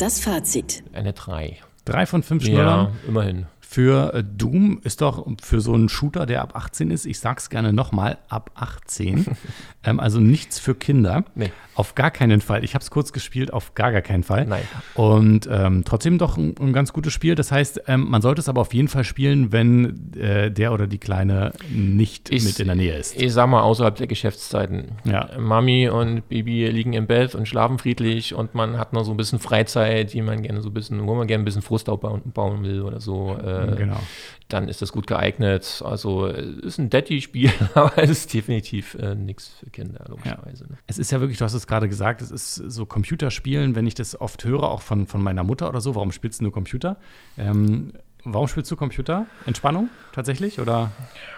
Das 0.00 0.18
Fazit. 0.18 0.82
Eine 0.94 1.12
3. 1.12 1.58
Drei 1.84 2.06
von 2.06 2.22
fünf 2.22 2.42
Schnullern 2.42 2.86
Ja, 2.86 2.92
immerhin. 3.06 3.44
Für 3.70 4.14
äh, 4.14 4.24
Doom 4.24 4.80
ist 4.82 5.00
doch 5.00 5.24
für 5.40 5.60
so 5.60 5.74
einen 5.74 5.88
Shooter, 5.88 6.26
der 6.26 6.42
ab 6.42 6.56
18 6.56 6.90
ist, 6.90 7.06
ich 7.06 7.20
sag's 7.20 7.50
gerne 7.50 7.72
nochmal, 7.72 8.18
ab 8.28 8.50
18. 8.56 9.26
ähm, 9.84 10.00
also 10.00 10.18
nichts 10.18 10.58
für 10.58 10.74
Kinder. 10.74 11.24
Nee. 11.36 11.52
Auf 11.76 11.94
gar 11.94 12.10
keinen 12.10 12.40
Fall. 12.40 12.64
Ich 12.64 12.74
habe 12.74 12.82
es 12.82 12.90
kurz 12.90 13.12
gespielt, 13.12 13.52
auf 13.52 13.74
gar, 13.74 13.92
gar 13.92 14.02
keinen 14.02 14.24
Fall. 14.24 14.44
Nein. 14.44 14.64
Und 14.94 15.48
ähm, 15.50 15.84
trotzdem 15.84 16.18
doch 16.18 16.36
ein, 16.36 16.56
ein, 16.60 16.72
ganz 16.72 16.92
gutes 16.92 17.12
Spiel. 17.12 17.36
Das 17.36 17.52
heißt, 17.52 17.82
ähm, 17.86 18.10
man 18.10 18.22
sollte 18.22 18.40
es 18.40 18.48
aber 18.48 18.60
auf 18.60 18.74
jeden 18.74 18.88
Fall 18.88 19.04
spielen, 19.04 19.52
wenn 19.52 20.12
äh, 20.14 20.50
der 20.50 20.72
oder 20.72 20.88
die 20.88 20.98
Kleine 20.98 21.52
nicht 21.70 22.28
ich, 22.30 22.44
mit 22.44 22.58
in 22.58 22.66
der 22.66 22.76
Nähe 22.76 22.98
ist. 22.98 23.18
Ich 23.18 23.32
sag 23.32 23.48
mal, 23.48 23.62
außerhalb 23.62 23.94
der 23.94 24.08
Geschäftszeiten. 24.08 24.96
Ja. 25.04 25.30
Mami 25.38 25.88
und 25.88 26.28
Baby 26.28 26.66
liegen 26.66 26.92
im 26.92 27.06
Bett 27.06 27.36
und 27.36 27.46
schlafen 27.46 27.78
friedlich 27.78 28.34
und 28.34 28.54
man 28.54 28.78
hat 28.78 28.92
noch 28.92 29.04
so 29.04 29.12
ein 29.12 29.16
bisschen 29.16 29.38
Freizeit, 29.38 30.12
die 30.12 30.22
man 30.22 30.42
gerne 30.42 30.60
so 30.60 30.70
ein 30.70 30.74
bisschen, 30.74 31.06
wo 31.06 31.14
man 31.14 31.28
gerne 31.28 31.42
ein 31.42 31.46
bisschen 31.46 31.62
Frust 31.62 31.88
aufbauen 31.88 32.20
bauen 32.34 32.64
will 32.64 32.82
oder 32.82 33.00
so. 33.00 33.38
Äh, 33.38 33.59
genau. 33.66 34.00
Dann 34.48 34.68
ist 34.68 34.82
das 34.82 34.92
gut 34.92 35.06
geeignet. 35.06 35.82
Also 35.84 36.26
ist 36.26 36.78
ein 36.78 36.90
Daddy-Spiel, 36.90 37.52
aber 37.74 37.98
es 37.98 38.10
ist 38.10 38.34
definitiv 38.34 38.94
äh, 38.94 39.14
nichts 39.14 39.48
für 39.60 39.70
Kinder, 39.70 40.04
logischerweise. 40.08 40.64
Ja. 40.64 40.70
Ne? 40.70 40.78
Es 40.86 40.98
ist 40.98 41.12
ja 41.12 41.20
wirklich, 41.20 41.38
du 41.38 41.44
hast 41.44 41.54
es 41.54 41.66
gerade 41.66 41.88
gesagt, 41.88 42.20
es 42.22 42.30
ist 42.30 42.54
so 42.54 42.86
Computerspielen, 42.86 43.74
wenn 43.74 43.86
ich 43.86 43.94
das 43.94 44.20
oft 44.20 44.44
höre, 44.44 44.64
auch 44.64 44.82
von, 44.82 45.06
von 45.06 45.22
meiner 45.22 45.44
Mutter 45.44 45.68
oder 45.68 45.80
so, 45.80 45.94
warum 45.94 46.12
spielst 46.12 46.40
du 46.40 46.44
nur 46.44 46.52
Computer? 46.52 46.98
Ähm, 47.38 47.92
Warum 48.24 48.48
spielst 48.48 48.70
du 48.70 48.76
Computer? 48.76 49.26
Entspannung 49.46 49.88
tatsächlich? 50.12 50.60
Oder? 50.60 50.90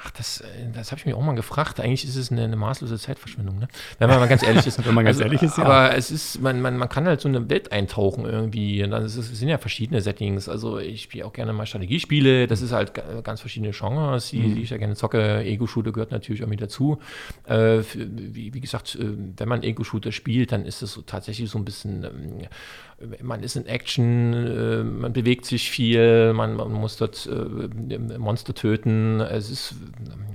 Ach, 0.05 0.11
das, 0.11 0.41
äh, 0.41 0.47
das 0.75 0.91
habe 0.91 0.99
ich 0.99 1.07
mir 1.07 1.17
auch 1.17 1.23
mal 1.23 1.35
gefragt. 1.35 1.81
Eigentlich 1.81 2.05
ist 2.05 2.17
es 2.17 2.33
eine, 2.33 2.45
eine 2.45 2.57
maßlose 2.57 2.99
Zeitverschwendung, 2.99 3.59
ne? 3.59 3.69
wenn 3.99 4.09
man 4.09 4.19
mal 4.19 4.29
ganz 4.29 4.43
ehrlich 4.43 4.67
ist. 4.67 4.85
wenn 4.87 4.95
man 4.95 5.05
ganz 5.05 5.17
also, 5.17 5.25
ehrlich 5.25 5.43
ist, 5.43 5.59
ja. 5.59 5.65
Aber 5.65 5.97
es 5.97 6.11
ist, 6.11 6.41
man, 6.41 6.61
man, 6.61 6.77
man 6.77 6.89
kann 6.89 7.07
halt 7.07 7.21
so 7.21 7.29
eine 7.29 7.49
Welt 7.49 7.73
eintauchen 7.73 8.25
irgendwie. 8.25 8.83
Und 8.83 8.91
dann 8.91 9.05
ist 9.05 9.17
es, 9.17 9.29
sind 9.39 9.49
ja 9.49 9.59
verschiedene 9.59 10.01
Settings. 10.01 10.49
Also 10.49 10.79
ich 10.79 11.03
spiele 11.03 11.27
auch 11.27 11.33
gerne 11.33 11.53
mal 11.53 11.67
Strategiespiele. 11.67 12.47
Das 12.47 12.63
ist 12.63 12.73
halt 12.73 12.93
ganz 13.23 13.41
verschiedene 13.41 13.73
Genres, 13.73 14.31
die, 14.31 14.39
mhm. 14.39 14.55
die 14.57 14.63
ich 14.63 14.71
ja 14.71 14.79
gerne 14.79 14.97
zocke. 14.97 15.43
Ego-Shooter 15.45 15.93
gehört 15.93 16.11
natürlich 16.11 16.43
auch 16.43 16.49
mit 16.49 16.61
dazu. 16.61 16.99
Äh, 17.45 17.81
wie, 17.95 18.55
wie, 18.55 18.61
gesagt, 18.61 18.97
äh, 18.97 19.07
wenn 19.37 19.49
man 19.49 19.63
Ego-Shooter 19.63 20.13
spielt, 20.13 20.53
dann 20.53 20.65
ist 20.65 20.83
es 20.83 20.93
so 20.93 21.03
tatsächlich 21.03 21.51
so 21.51 21.59
ein 21.59 21.65
bisschen, 21.65 22.05
ähm, 22.05 22.49
man 23.21 23.43
ist 23.43 23.57
in 23.57 23.67
Action, 23.67 24.33
äh, 24.33 24.85
man 24.85 25.13
bewegt 25.13 25.45
sich 25.45 25.71
viel, 25.71 26.33
man, 26.33 26.55
man 26.57 26.72
muss 26.75 26.97
dort 26.97 27.29
äh, 27.31 27.99
Monster 28.19 28.55
töten. 28.55 29.21
Es 29.21 29.51
ist, 29.51 29.75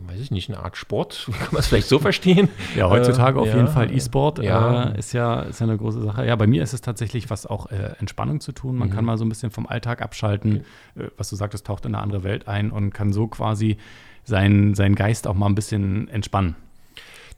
weiß 0.08 0.20
ich 0.20 0.32
nicht, 0.32 0.50
eine 0.50 0.60
Art 0.60 0.78
Sport, 0.78 1.30
kann 1.40 1.50
man 1.52 1.60
es 1.60 1.68
vielleicht 1.68 1.88
so 1.88 2.00
verstehen? 2.00 2.50
Ja, 2.76 2.90
heutzutage 2.90 3.40
äh, 3.40 3.42
auf 3.42 3.48
ja, 3.48 3.56
jeden 3.56 3.68
Fall 3.68 3.92
E-Sport 3.92 4.40
ja. 4.44 4.92
Äh, 4.92 5.00
ist, 5.00 5.14
ja, 5.14 5.42
ist 5.42 5.60
ja 5.60 5.66
eine 5.66 5.78
große 5.78 6.02
Sache. 6.02 6.26
Ja, 6.26 6.36
bei 6.36 6.48
mir 6.48 6.64
ist 6.64 6.74
es 6.74 6.82
tatsächlich 6.82 7.30
was 7.30 7.46
auch 7.46 7.72
äh, 7.72 7.96
Entspannung 8.00 8.40
zu 8.40 8.52
tun. 8.52 8.78
Man 8.78 8.90
mhm. 8.90 8.94
kann 8.94 9.06
mal 9.06 9.18
so 9.18 9.26
ein 9.26 9.30
bisschen 9.30 9.52
vom 9.52 9.68
Alltag 9.68 10.02
abschalten. 10.02 10.64
Okay. 10.96 11.06
Äh, 11.06 11.12
was 11.18 11.30
du 11.30 11.36
sagtest, 11.36 11.66
taucht 11.66 11.86
in 11.86 11.96
eine 11.96 12.04
andere 12.04 12.24
Welt 12.24 12.48
ein 12.48 12.72
und 12.72 12.94
kann 12.94 13.14
so 13.14 13.28
quasi 13.28 13.78
seinen, 14.24 14.76
seinen 14.76 14.96
Geist 14.96 15.28
auch 15.28 15.36
mal 15.36 15.48
ein 15.48 15.56
bisschen 15.56 16.10
entspannen. 16.10 16.56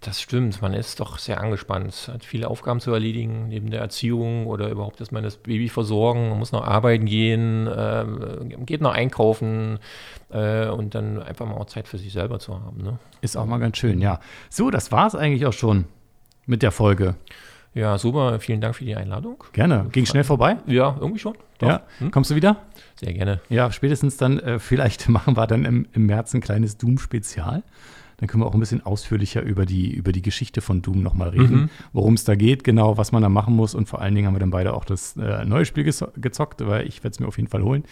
Das 0.02 0.22
stimmt, 0.22 0.62
man 0.62 0.74
ist 0.74 1.02
doch 1.02 1.18
sehr 1.18 1.42
angespannt, 1.42 2.10
hat 2.14 2.24
viele 2.24 2.48
Aufgaben 2.48 2.80
zu 2.80 2.94
erledigen, 2.94 3.50
neben 3.50 3.70
der 3.70 3.82
Erziehung 3.82 4.48
oder 4.48 4.70
überhaupt 4.70 5.02
erstmal 5.02 5.22
das 5.22 5.36
Baby 5.36 5.68
versorgen, 5.68 6.30
man 6.30 6.40
muss 6.40 6.54
noch 6.54 6.66
arbeiten 6.66 7.06
gehen, 7.06 7.68
äh, 7.68 8.06
geht 8.66 8.80
noch 8.80 8.94
einkaufen 8.94 9.80
äh, 10.30 10.68
und 10.70 10.96
dann 10.96 11.22
einfach 11.22 11.46
mal 11.46 11.56
auch 11.56 11.66
Zeit 11.66 11.90
für 11.90 11.98
sich 11.98 12.14
selber 12.14 12.40
zu 12.40 12.54
haben. 12.54 12.82
Ne? 12.82 12.98
Ist 13.20 13.36
auch 13.36 13.46
mal 13.46 13.58
ganz 13.60 13.78
schön, 13.78 14.00
ja. 14.00 14.22
So, 14.50 14.70
das 14.70 14.94
war 14.94 15.06
es 15.06 15.16
eigentlich 15.16 15.46
auch 15.46 15.54
schon 15.54 15.84
mit 16.46 16.64
der 16.64 16.72
Folge. 16.72 17.16
Ja, 17.74 17.98
super. 17.98 18.40
Vielen 18.40 18.62
Dank 18.62 18.76
für 18.76 18.86
die 18.86 18.96
Einladung. 18.96 19.44
Gerne. 19.54 19.88
Ging 19.92 20.06
schnell 20.06 20.24
vorbei? 20.24 20.58
Ja, 20.66 20.98
irgendwie 21.00 21.20
schon. 21.20 21.36
Doch. 21.60 21.68
Ja. 21.68 21.82
Hm? 22.00 22.12
Kommst 22.12 22.32
du 22.32 22.36
wieder? 22.36 22.58
Sehr 22.96 23.14
gerne. 23.14 23.42
Ja, 23.50 23.72
spätestens 23.72 24.18
dann, 24.18 24.40
äh, 24.40 24.60
vielleicht 24.60 25.08
machen 25.10 25.38
wir 25.38 25.46
dann 25.46 25.66
im, 25.66 25.88
im 25.94 26.06
März 26.06 26.34
ein 26.34 26.42
kleines 26.42 26.78
Doom-Spezial. 26.78 27.64
Dann 28.20 28.28
können 28.28 28.44
wir 28.44 28.48
auch 28.48 28.54
ein 28.54 28.60
bisschen 28.60 28.86
ausführlicher 28.86 29.42
über 29.42 29.66
die, 29.66 29.94
über 29.94 30.12
die 30.12 30.22
Geschichte 30.22 30.62
von 30.62 30.82
Doom 30.82 31.02
nochmal 31.02 31.30
reden, 31.30 31.56
mhm. 31.56 31.70
worum 31.94 32.14
es 32.16 32.24
da 32.24 32.36
geht, 32.36 32.64
genau, 32.64 32.98
was 32.98 33.12
man 33.12 33.22
da 33.22 33.30
machen 33.30 33.56
muss. 33.56 33.76
Und 33.76 33.88
vor 33.88 34.02
allen 34.02 34.16
Dingen 34.16 34.28
haben 34.28 34.36
wir 34.36 34.40
dann 34.40 34.52
beide 34.52 34.74
auch 34.74 34.86
das 34.86 35.16
äh, 35.18 35.46
neue 35.46 35.66
Spiel 35.66 35.84
gezockt, 35.84 36.66
weil 36.66 36.88
ich 36.88 37.04
werde 37.04 37.14
es 37.14 37.20
mir 37.20 37.28
auf 37.28 37.38
jeden 37.38 37.50
Fall 37.50 37.64
holen. 37.64 37.84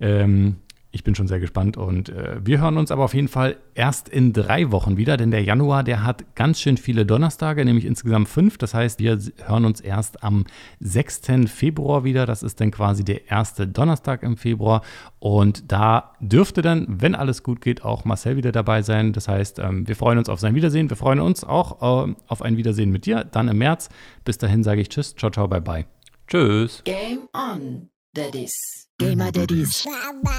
Ähm, 0.00 0.56
ich 0.96 1.04
bin 1.04 1.14
schon 1.14 1.28
sehr 1.28 1.38
gespannt 1.38 1.76
und 1.76 2.08
äh, 2.08 2.38
wir 2.42 2.60
hören 2.60 2.78
uns 2.78 2.90
aber 2.90 3.04
auf 3.04 3.14
jeden 3.14 3.28
Fall 3.28 3.58
erst 3.74 4.08
in 4.08 4.32
drei 4.32 4.72
Wochen 4.72 4.96
wieder, 4.96 5.16
denn 5.16 5.30
der 5.30 5.44
Januar, 5.44 5.84
der 5.84 6.02
hat 6.02 6.34
ganz 6.34 6.58
schön 6.58 6.78
viele 6.78 7.06
Donnerstage, 7.06 7.64
nämlich 7.64 7.84
insgesamt 7.84 8.28
fünf. 8.28 8.58
Das 8.58 8.74
heißt, 8.74 8.98
wir 8.98 9.18
hören 9.44 9.66
uns 9.66 9.80
erst 9.80 10.24
am 10.24 10.44
6. 10.80 11.20
Februar 11.46 12.02
wieder. 12.02 12.26
Das 12.26 12.42
ist 12.42 12.60
dann 12.60 12.70
quasi 12.70 13.04
der 13.04 13.30
erste 13.30 13.68
Donnerstag 13.68 14.22
im 14.22 14.36
Februar 14.36 14.82
und 15.18 15.70
da 15.70 16.14
dürfte 16.20 16.62
dann, 16.62 16.86
wenn 16.88 17.14
alles 17.14 17.42
gut 17.42 17.60
geht, 17.60 17.84
auch 17.84 18.04
Marcel 18.04 18.36
wieder 18.36 18.52
dabei 18.52 18.82
sein. 18.82 19.12
Das 19.12 19.28
heißt, 19.28 19.58
ähm, 19.58 19.86
wir 19.86 19.96
freuen 19.96 20.18
uns 20.18 20.28
auf 20.28 20.40
sein 20.40 20.54
Wiedersehen. 20.54 20.88
Wir 20.88 20.96
freuen 20.96 21.20
uns 21.20 21.44
auch 21.44 22.08
äh, 22.08 22.14
auf 22.26 22.42
ein 22.42 22.56
Wiedersehen 22.56 22.90
mit 22.90 23.06
dir, 23.06 23.24
dann 23.24 23.48
im 23.48 23.58
März. 23.58 23.90
Bis 24.24 24.38
dahin 24.38 24.62
sage 24.64 24.80
ich 24.80 24.88
Tschüss, 24.88 25.14
ciao, 25.14 25.30
ciao, 25.30 25.46
bye, 25.46 25.60
bye. 25.60 25.84
Tschüss. 26.26 26.82
Game 26.84 27.28
on, 27.34 27.90
Daddies. 28.14 28.85
Gamer 28.98 29.30
Daddies. 29.30 29.86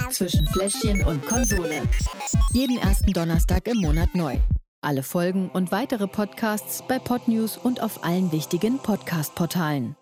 Zwischen 0.10 0.48
Fläschchen 0.48 1.04
und 1.06 1.24
Konsole. 1.26 1.84
Jeden 2.54 2.80
ersten 2.80 3.14
Donnerstag 3.14 3.68
im 3.68 3.78
Monat 3.78 4.16
neu. 4.16 4.38
Alle 4.82 5.04
Folgen 5.04 5.50
und 5.50 5.72
weitere 5.72 6.08
Podcasts 6.08 6.84
bei 6.88 6.98
Podnews 6.98 7.58
und 7.58 7.82
auf 7.82 8.04
allen 8.04 8.32
wichtigen 8.32 8.80
Podcast-Portalen. 8.80 9.96